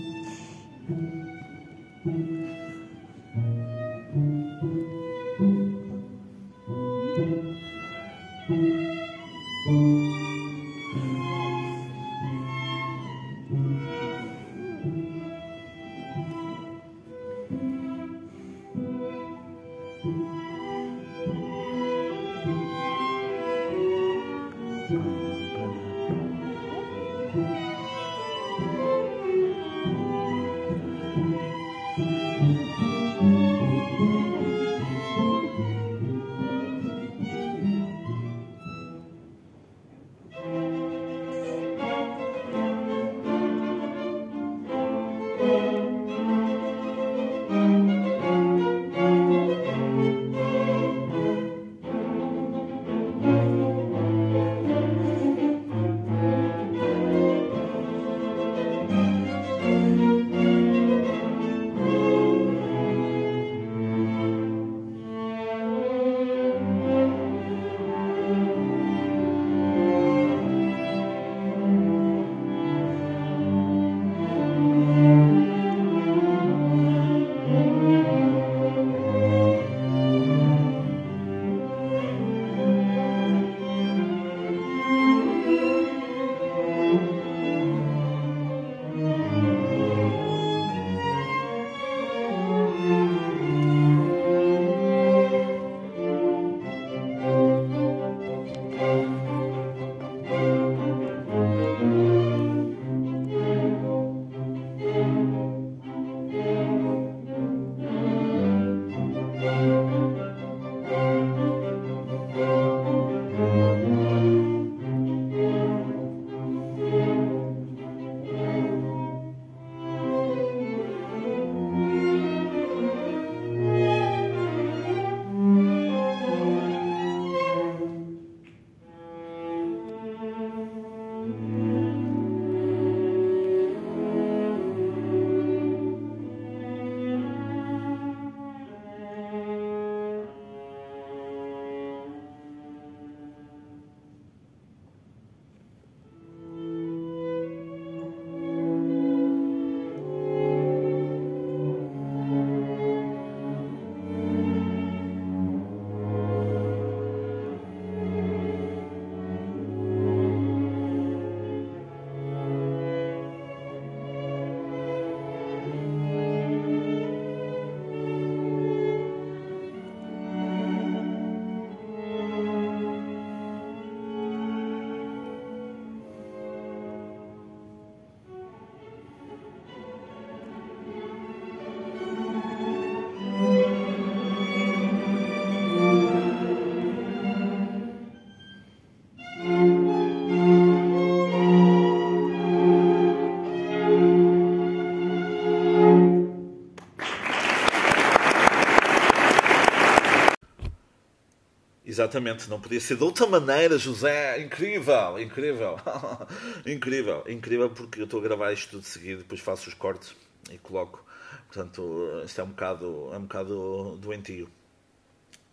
[202.02, 204.42] Exatamente, não podia ser de outra maneira, José.
[204.42, 205.78] Incrível, incrível,
[206.66, 210.16] incrível, incrível, porque eu estou a gravar isto tudo de seguido, depois faço os cortes
[210.50, 211.06] e coloco.
[211.46, 214.50] Portanto, isto é um bocado, é um bocado doentio.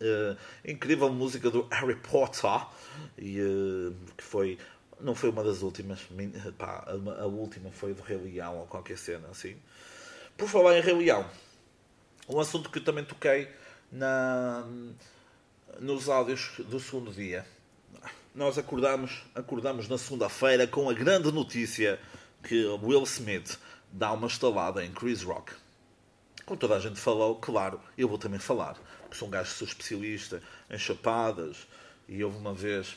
[0.01, 2.67] Uh, incrível música do Harry Potter,
[3.19, 4.57] e, uh, que foi,
[4.99, 6.01] não foi uma das últimas,
[6.57, 9.55] pá, a, a, última foi do Rei Leão ou qualquer cena assim.
[10.35, 11.29] Por falar em Rei Leão,
[12.27, 13.51] um assunto que eu também toquei
[13.93, 14.67] na
[15.81, 17.47] nos áudios do segundo dia.
[18.35, 21.99] Nós acordamos, acordamos na segunda-feira com a grande notícia
[22.43, 23.59] que Will Smith
[23.93, 25.53] dá uma estalada em Chris Rock.
[26.45, 29.67] Como toda a gente falou, claro, eu vou também falar, porque sou um gajo sou
[29.67, 31.67] especialista em chapadas
[32.09, 32.97] e houve uma vez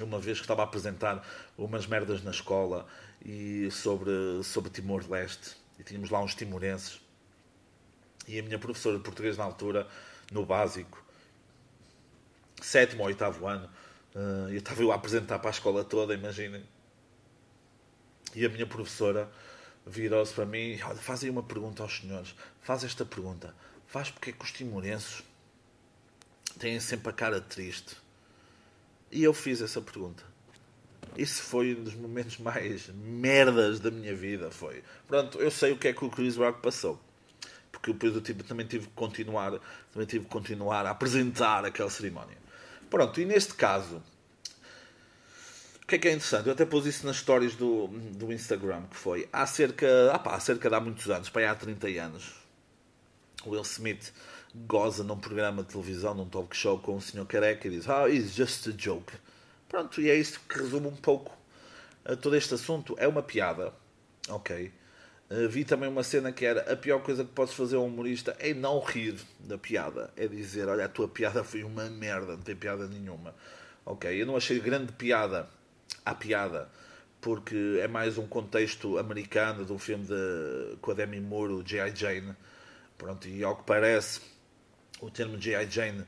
[0.00, 1.26] uma vez que estava a apresentar
[1.58, 2.86] umas merdas na escola
[3.24, 7.00] e sobre, sobre Timor-Leste e tínhamos lá uns timorenses
[8.28, 9.88] e a minha professora de português na altura,
[10.30, 11.02] no básico,
[12.60, 13.68] sétimo ou oitavo ano,
[14.14, 16.62] uh, eu estava eu a apresentar para a escola toda, imaginem.
[18.34, 19.30] E a minha professora
[19.86, 22.34] virou-se para mim e olha, faz aí uma pergunta aos senhores.
[22.62, 23.54] Faz esta pergunta.
[23.86, 25.22] Faz porque é que os timorenses
[26.58, 27.96] têm sempre a cara triste?
[29.10, 30.22] E eu fiz essa pergunta.
[31.16, 34.50] Isso foi um dos momentos mais merdas da minha vida.
[34.50, 34.84] Foi.
[35.08, 37.00] Pronto, eu sei o que é que o Chris Rock passou
[37.72, 39.58] porque depois eu tive, também tive que continuar
[39.92, 42.36] também tive que continuar a apresentar aquela cerimónia
[42.90, 44.02] Pronto, e neste caso,
[45.82, 46.46] o que é que é interessante?
[46.46, 50.40] Eu até pus isso nas histórias do, do Instagram, que foi há cerca, ah há
[50.40, 52.34] cerca de há muitos anos, para há 30 anos,
[53.46, 54.12] Will Smith
[54.54, 58.02] goza num programa de televisão, num talk show com o senhor careca e diz Ah,
[58.02, 59.12] oh, it's just a joke.
[59.68, 61.36] Pronto, e é isto que resume um pouco
[62.20, 62.96] todo este assunto.
[62.98, 63.72] É uma piada,
[64.28, 64.72] ok?
[65.30, 67.86] Uh, vi também uma cena que era a pior coisa que podes fazer a um
[67.86, 70.10] humorista é não rir da piada.
[70.16, 73.34] É dizer, olha, a tua piada foi uma merda, não tem piada nenhuma.
[73.86, 75.48] Ok, eu não achei grande piada
[76.04, 76.68] à piada,
[77.20, 81.66] porque é mais um contexto americano de um filme de, com a Demi Moore, o
[81.66, 81.94] G.I.
[81.94, 82.34] Jane.
[82.98, 84.20] Pronto, e ao que parece,
[85.00, 85.70] o termo G.I.
[85.70, 86.04] Jane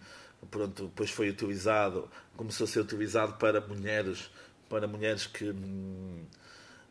[0.50, 4.30] pronto, depois foi utilizado, começou a ser utilizado para mulheres,
[4.68, 5.50] para mulheres que...
[5.50, 6.24] Hum,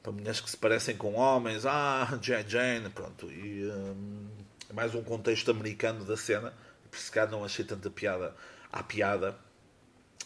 [0.01, 3.31] para mulheres que se parecem com homens, ah, Jane Jane, pronto.
[3.31, 4.27] E um,
[4.69, 6.53] é mais um contexto americano da cena.
[6.89, 8.35] Por se calhar não achei tanta piada
[8.71, 9.37] à piada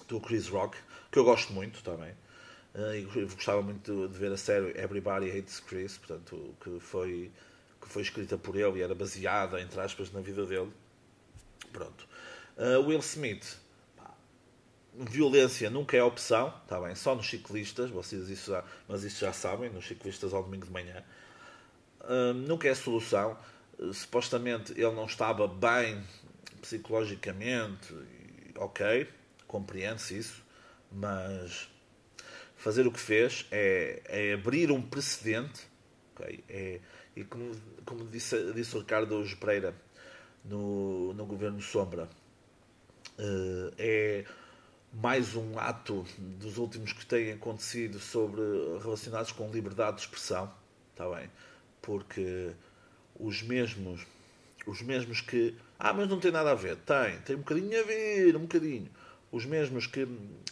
[0.07, 0.77] do Chris Rock,
[1.11, 2.11] que eu gosto muito também.
[2.73, 7.31] Uh, e gostava muito de ver a série Everybody Hates Chris, portanto, que foi,
[7.81, 10.71] que foi escrita por ele e era baseada, entre aspas, na vida dele.
[11.71, 12.07] Pronto.
[12.57, 13.57] Uh, Will Smith
[14.97, 19.33] violência nunca é opção, está bem, só nos ciclistas, vocês isso já, mas isso já
[19.33, 21.03] sabem, nos ciclistas ao domingo de manhã.
[22.01, 23.37] Uh, nunca é solução.
[23.93, 26.01] Supostamente ele não estava bem
[26.61, 27.93] psicologicamente,
[28.55, 29.09] ok,
[29.47, 30.43] compreende-se isso,
[30.91, 31.69] mas
[32.55, 35.61] fazer o que fez é, é abrir um precedente,
[36.13, 36.79] ok, é,
[37.15, 37.51] e como,
[37.85, 39.75] como disse, disse o Ricardo Pereira
[40.45, 42.09] no, no governo Sombra,
[43.19, 44.23] uh, é
[45.01, 48.41] mais um ato dos últimos que têm acontecido sobre
[48.81, 50.49] relacionados com liberdade de expressão,
[50.91, 51.29] está bem?
[51.81, 52.51] Porque
[53.19, 54.05] os mesmos,
[54.65, 57.83] os mesmos que, ah, mas não tem nada a ver, tem, tem um bocadinho a
[57.83, 58.89] ver, um bocadinho.
[59.31, 60.07] Os mesmos que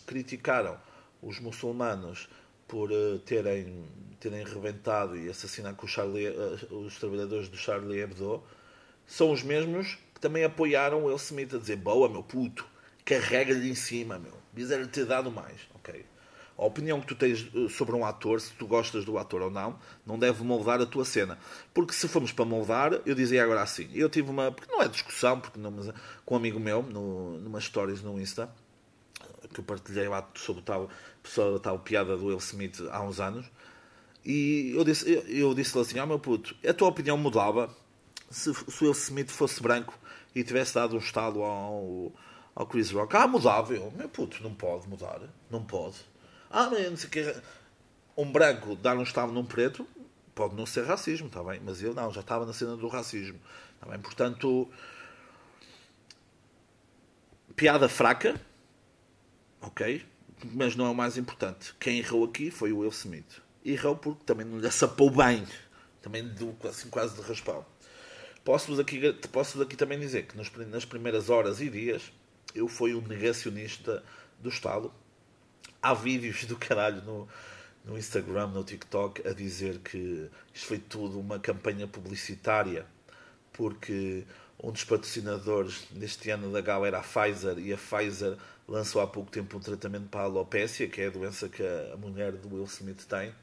[0.05, 0.77] criticaram
[1.21, 2.27] os muçulmanos
[2.67, 3.85] por uh, terem
[4.19, 8.43] terem rebentado e assassinado Charlie, uh, os trabalhadores do Charlie Hebdo,
[9.05, 12.72] são os mesmos que também apoiaram o Will Smith a dizer boa meu puto
[13.05, 14.33] carrega-lhe em cima, meu.
[14.53, 16.05] Devia ter dado mais, ok?
[16.55, 19.49] A opinião que tu tens eh, sobre um ator, se tu gostas do ator ou
[19.49, 21.37] não, não deve moldar a tua cena.
[21.73, 23.89] Porque se formos para moldar, eu dizia agora assim.
[23.93, 24.51] Eu tive uma.
[24.51, 25.89] Porque não é discussão, porque não, mas,
[26.23, 28.53] com um amigo meu, no, numa stories no Insta,
[29.51, 30.89] que eu partilhei lá sobre tal,
[31.23, 33.49] sobre tal piada do Will Smith há uns anos.
[34.23, 37.75] E eu disse-lhe eu, eu disse assim: Ó oh, meu puto, a tua opinião mudava
[38.29, 39.97] se, se o Will Smith fosse branco
[40.35, 42.13] e tivesse dado um estalo ao
[42.55, 43.15] ao Chris Rock.
[43.15, 43.73] Ah, mudava.
[43.73, 45.21] Eu, meu puto, não pode mudar.
[45.49, 45.97] Não pode.
[46.49, 47.41] Ah, mas não sei o que.
[48.15, 49.87] Um branco dar um estado num preto
[50.35, 51.59] pode não ser racismo, está bem?
[51.63, 53.39] Mas eu não, já estava na cena do racismo.
[53.75, 53.99] Está bem?
[53.99, 54.69] Portanto,
[57.55, 58.39] piada fraca,
[59.61, 60.05] ok?
[60.53, 61.73] Mas não é o mais importante.
[61.79, 63.41] Quem errou aqui foi o Will Smith.
[63.65, 65.45] Errou porque também não lhe sapou bem.
[66.01, 67.65] Também deu assim, quase de raspão.
[68.43, 72.11] Posso-vos aqui, posso aqui também dizer que nas primeiras horas e dias
[72.53, 74.03] eu fui um negacionista
[74.39, 74.91] do Estado.
[75.81, 77.27] Há vídeos do caralho no,
[77.83, 82.85] no Instagram, no TikTok, a dizer que isto foi tudo uma campanha publicitária,
[83.51, 84.23] porque
[84.61, 88.37] um dos patrocinadores deste ano da gala era a Pfizer e a Pfizer
[88.67, 91.97] lançou há pouco tempo um tratamento para a alopécia, que é a doença que a
[91.97, 93.33] mulher do Will Smith tem.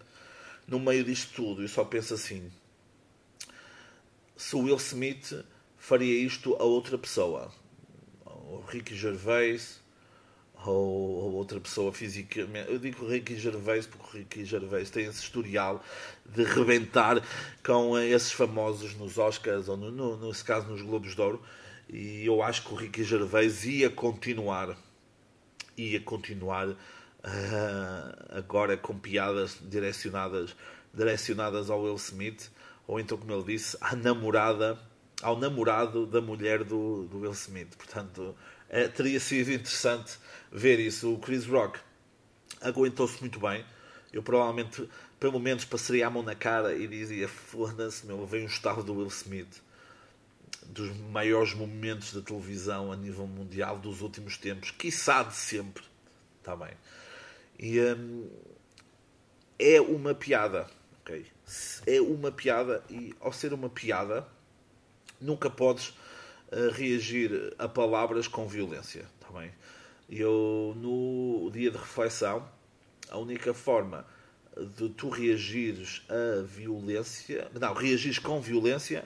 [0.66, 2.50] No meio disto tudo, eu só penso assim:
[4.36, 5.44] se o Will Smith
[5.76, 7.52] faria isto a outra pessoa,
[8.50, 9.80] o Ricky Gervais,
[10.66, 12.70] ou, ou, outra pessoa fisicamente.
[12.70, 15.82] Eu digo Ricky Gervais porque o Ricky Gervais tem esse historial
[16.26, 17.22] de rebentar
[17.64, 21.42] com esses famosos nos Oscars ou, no, no, nesse caso, nos Globos de Ouro.
[21.88, 24.76] E eu acho que o Ricky Gervais ia continuar,
[25.76, 26.76] ia continuar uh,
[28.30, 30.54] agora com piadas direcionadas,
[30.94, 32.50] direcionadas ao Will Smith,
[32.86, 34.78] ou então, como ele disse, à namorada,
[35.22, 37.76] ao namorado da mulher do, do Will Smith.
[37.76, 38.34] Portanto,
[38.68, 40.18] uh, teria sido interessante
[40.50, 41.12] ver isso.
[41.12, 41.78] O Chris Rock
[42.60, 43.64] aguentou-se muito bem.
[44.12, 48.46] Eu provavelmente, pelo menos, passaria a mão na cara e dizia: Foda-se, meu, vem um
[48.46, 49.62] estado do Will Smith
[50.66, 55.82] dos maiores momentos da televisão a nível mundial dos últimos tempos, quiçá de sempre.
[56.38, 56.72] Está bem.
[57.58, 58.28] E hum,
[59.58, 60.68] é uma piada.
[61.00, 61.26] ok?
[61.86, 64.26] É uma piada e ao ser uma piada
[65.20, 69.06] nunca podes uh, reagir a palavras com violência.
[69.20, 69.50] Está bem?
[70.08, 72.48] Eu, no dia de reflexão,
[73.08, 74.04] a única forma
[74.56, 79.04] de tu reagires a violência, não, reagires com violência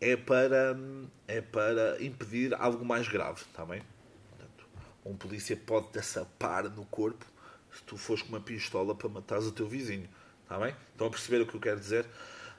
[0.00, 0.78] é para,
[1.26, 3.82] é para impedir algo mais grave, está bem?
[4.30, 4.66] Portanto,
[5.04, 7.24] um polícia pode te sapar no corpo
[7.72, 10.08] se tu fores com uma pistola para matares o teu vizinho,
[10.42, 10.74] está bem?
[10.92, 12.06] Estão a perceber o que eu quero dizer?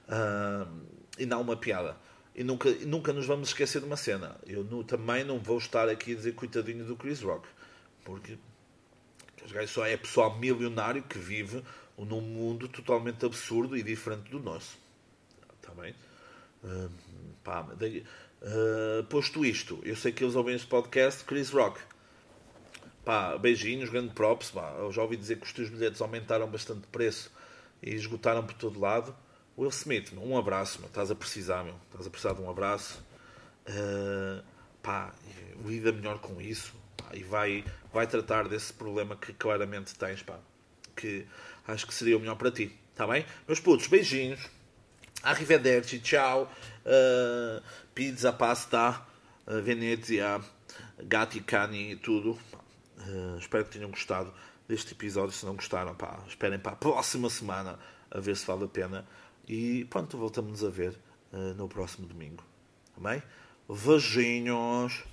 [0.07, 0.81] Uh,
[1.17, 1.97] e não uma piada.
[2.39, 4.37] E nunca, nunca nos vamos esquecer de uma cena.
[4.47, 7.45] Eu no, também não vou estar aqui a dizer coitadinho do Chris Rock,
[8.05, 8.37] porque
[9.67, 11.61] só é pessoal milionário que vive
[11.97, 14.77] num mundo totalmente absurdo e diferente do nosso.
[15.61, 15.93] Está bem?
[16.63, 16.89] Uh,
[17.43, 21.77] pá, uh, posto isto, eu sei que eles ouvem este podcast, Chris Rock.
[23.03, 24.51] Pá, beijinhos, grande props.
[24.51, 24.75] Pá.
[24.77, 27.29] Eu já ouvi dizer que os teus bilhetes aumentaram bastante de preço
[27.83, 29.13] e esgotaram por todo lado.
[29.59, 30.87] Will Smith, um abraço, meu.
[30.87, 31.75] estás a precisar, meu.
[31.89, 33.03] estás a precisar de um abraço.
[33.67, 34.41] Uh,
[34.81, 35.13] pá,
[35.65, 40.39] lida melhor com isso pá, e vai, vai tratar desse problema que claramente tens, pá,
[40.95, 41.27] que
[41.67, 42.73] acho que seria o melhor para ti.
[42.93, 43.25] Está bem?
[43.45, 44.39] Meus putos, beijinhos.
[45.23, 46.49] Arrivederci, ciao.
[46.85, 47.61] Uh,
[47.93, 49.05] pizza, pasta,
[49.45, 50.39] uh, Venezia,
[51.03, 52.39] gatti, cani, tudo.
[52.97, 54.33] Uh, espero que tenham gostado
[54.69, 55.33] deste episódio.
[55.33, 57.77] Se não gostaram, pá, esperem para a próxima semana
[58.09, 59.05] a ver se vale a pena.
[59.49, 60.95] E pronto, voltamos a ver
[61.33, 62.43] uh, no próximo domingo.
[62.93, 63.23] Tá bem?
[63.67, 65.03] Beijinhos.